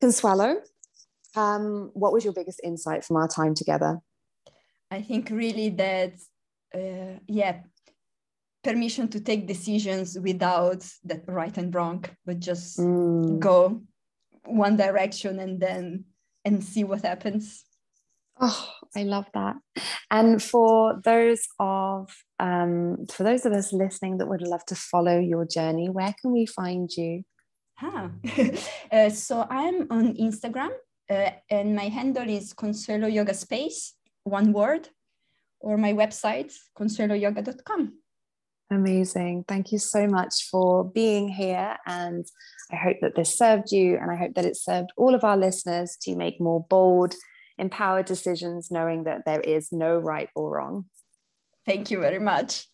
Consuelo, 0.00 0.56
um, 1.36 1.90
what 1.92 2.14
was 2.14 2.24
your 2.24 2.32
biggest 2.32 2.60
insight 2.64 3.04
from 3.04 3.16
our 3.16 3.28
time 3.28 3.54
together? 3.54 3.98
I 4.90 5.02
think 5.02 5.28
really 5.28 5.68
that, 5.70 6.14
uh, 6.74 7.18
yeah, 7.26 7.60
permission 8.62 9.08
to 9.08 9.20
take 9.20 9.46
decisions 9.46 10.18
without 10.18 10.86
that 11.04 11.22
right 11.26 11.56
and 11.56 11.74
wrong, 11.74 12.04
but 12.26 12.40
just 12.40 12.78
mm. 12.78 13.38
go 13.38 13.82
one 14.44 14.76
direction 14.76 15.38
and 15.38 15.60
then 15.60 16.04
and 16.44 16.62
see 16.64 16.84
what 16.84 17.02
happens. 17.02 17.64
Oh, 18.40 18.68
I 18.96 19.02
love 19.02 19.26
that. 19.34 19.56
And 20.10 20.42
for 20.42 21.00
those 21.04 21.46
of 21.58 22.10
um, 22.38 23.06
for 23.12 23.24
those 23.24 23.44
of 23.44 23.52
us 23.52 23.72
listening 23.72 24.18
that 24.18 24.28
would 24.28 24.46
love 24.46 24.64
to 24.66 24.74
follow 24.74 25.18
your 25.18 25.44
journey, 25.44 25.88
where 25.88 26.14
can 26.20 26.32
we 26.32 26.46
find 26.46 26.88
you? 26.96 27.24
Huh. 27.74 28.08
uh, 28.92 29.10
so 29.10 29.46
I'm 29.50 29.86
on 29.90 30.14
Instagram, 30.16 30.70
uh, 31.10 31.30
and 31.50 31.74
my 31.74 31.88
handle 31.88 32.28
is 32.28 32.52
Consuelo 32.52 33.08
Yoga 33.08 33.34
Space, 33.34 33.94
one 34.24 34.52
word, 34.52 34.88
or 35.60 35.76
my 35.76 35.92
website 35.92 36.52
consueloyoga.com. 36.76 37.92
Amazing. 38.70 39.44
Thank 39.48 39.72
you 39.72 39.78
so 39.78 40.06
much 40.06 40.48
for 40.50 40.84
being 40.84 41.28
here. 41.28 41.76
And 41.86 42.26
I 42.70 42.76
hope 42.76 42.98
that 43.00 43.16
this 43.16 43.36
served 43.36 43.72
you. 43.72 43.96
And 43.96 44.10
I 44.10 44.16
hope 44.16 44.34
that 44.34 44.44
it 44.44 44.56
served 44.56 44.90
all 44.96 45.14
of 45.14 45.24
our 45.24 45.38
listeners 45.38 45.96
to 46.02 46.14
make 46.14 46.38
more 46.40 46.66
bold, 46.68 47.14
empowered 47.56 48.04
decisions, 48.04 48.70
knowing 48.70 49.04
that 49.04 49.24
there 49.24 49.40
is 49.40 49.72
no 49.72 49.96
right 49.96 50.28
or 50.34 50.50
wrong. 50.50 50.84
Thank 51.64 51.90
you 51.90 52.00
very 52.00 52.18
much. 52.18 52.66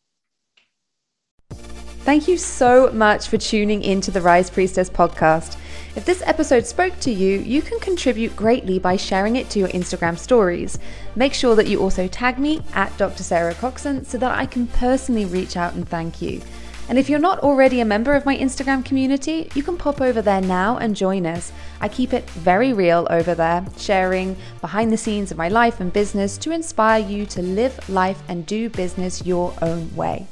Thank 1.51 2.29
you 2.29 2.37
so 2.37 2.93
much 2.93 3.29
for 3.29 3.39
tuning 3.39 3.83
into 3.83 4.11
the 4.11 4.21
Rise 4.21 4.51
Priestess 4.51 4.91
podcast. 4.91 5.57
If 5.97 6.05
this 6.05 6.25
episode 6.27 6.67
spoke 6.67 6.99
to 7.01 7.13
you, 7.13 7.39
you 7.39 7.63
can 7.63 7.79
contribute 7.79 8.35
greatly 8.35 8.81
by 8.81 8.97
sharing 8.97 9.37
it 9.37 9.49
to 9.51 9.61
your 9.61 9.69
Instagram 9.69 10.19
stories. 10.19 10.77
Make 11.15 11.33
sure 11.33 11.55
that 11.55 11.69
you 11.69 11.81
also 11.81 12.09
tag 12.09 12.37
me 12.37 12.63
at 12.75 12.97
Dr. 12.99 13.23
Sarah 13.23 13.55
Coxon 13.55 14.05
so 14.05 14.19
that 14.19 14.37
I 14.37 14.45
can 14.45 14.67
personally 14.67 15.25
reach 15.25 15.57
out 15.57 15.75
and 15.75 15.89
thank 15.89 16.21
you. 16.21 16.41
And 16.89 16.99
if 16.99 17.09
you're 17.09 17.21
not 17.21 17.39
already 17.39 17.81
a 17.81 17.85
member 17.85 18.17
of 18.17 18.27
my 18.27 18.37
Instagram 18.37 18.85
community, 18.85 19.49
you 19.55 19.63
can 19.63 19.77
pop 19.77 20.01
over 20.01 20.21
there 20.21 20.41
now 20.41 20.79
and 20.79 20.97
join 20.97 21.27
us. 21.27 21.53
I 21.81 21.89
keep 21.89 22.13
it 22.13 22.29
very 22.31 22.73
real 22.73 23.07
over 23.09 23.37
there, 23.37 23.65
sharing 23.79 24.37
behind 24.61 24.93
the 24.93 24.97
scenes 24.97 25.31
of 25.31 25.39
my 25.39 25.49
life 25.49 25.79
and 25.79 25.93
business 25.93 26.37
to 26.39 26.51
inspire 26.51 27.07
you 27.07 27.25
to 27.27 27.41
live 27.41 27.89
life 27.89 28.21
and 28.29 28.45
do 28.45 28.69
business 28.69 29.25
your 29.25 29.55
own 29.63 29.95
way. 29.95 30.27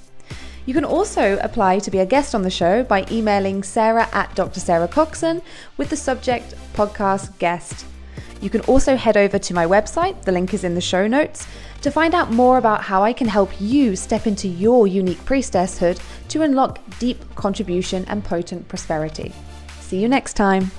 You 0.65 0.75
can 0.75 0.85
also 0.85 1.39
apply 1.39 1.81
to 1.81 1.91
be 1.91 1.99
a 1.99 2.07
guest 2.07 2.35
on 2.35 2.43
the 2.43 2.51
show 2.51 2.85
by 2.85 3.05
emailing 3.11 3.63
sarah 3.63 4.09
at 4.13 4.35
Dr. 4.35 4.61
Sarah 4.61 4.87
Coxon 4.87 5.43
with 5.77 5.91
the 5.91 5.97
subject 5.97 6.55
podcast 6.75 7.37
guest. 7.39 7.85
You 8.41 8.51
can 8.51 8.61
also 8.63 8.97
head 8.97 9.17
over 9.17 9.39
to 9.39 9.55
my 9.55 9.67
website, 9.67 10.23
the 10.23 10.33
link 10.33 10.53
is 10.53 10.65
in 10.65 10.75
the 10.75 10.81
show 10.81 11.07
notes, 11.07 11.47
to 11.83 11.91
find 11.91 12.15
out 12.15 12.33
more 12.33 12.59
about 12.59 12.83
how 12.83 13.03
I 13.03 13.13
can 13.13 13.29
help 13.29 13.61
you 13.61 13.97
step 13.97 14.27
into 14.27 14.49
your 14.49 14.87
unique 14.87 15.25
priestesshood 15.25 16.01
to 16.29 16.43
unlock 16.43 16.81
deep 16.99 17.35
contribution 17.35 18.05
and 18.09 18.25
potent 18.25 18.69
prosperity. 18.69 19.33
See 19.81 20.01
you 20.01 20.09
next 20.09 20.35
time. 20.35 20.71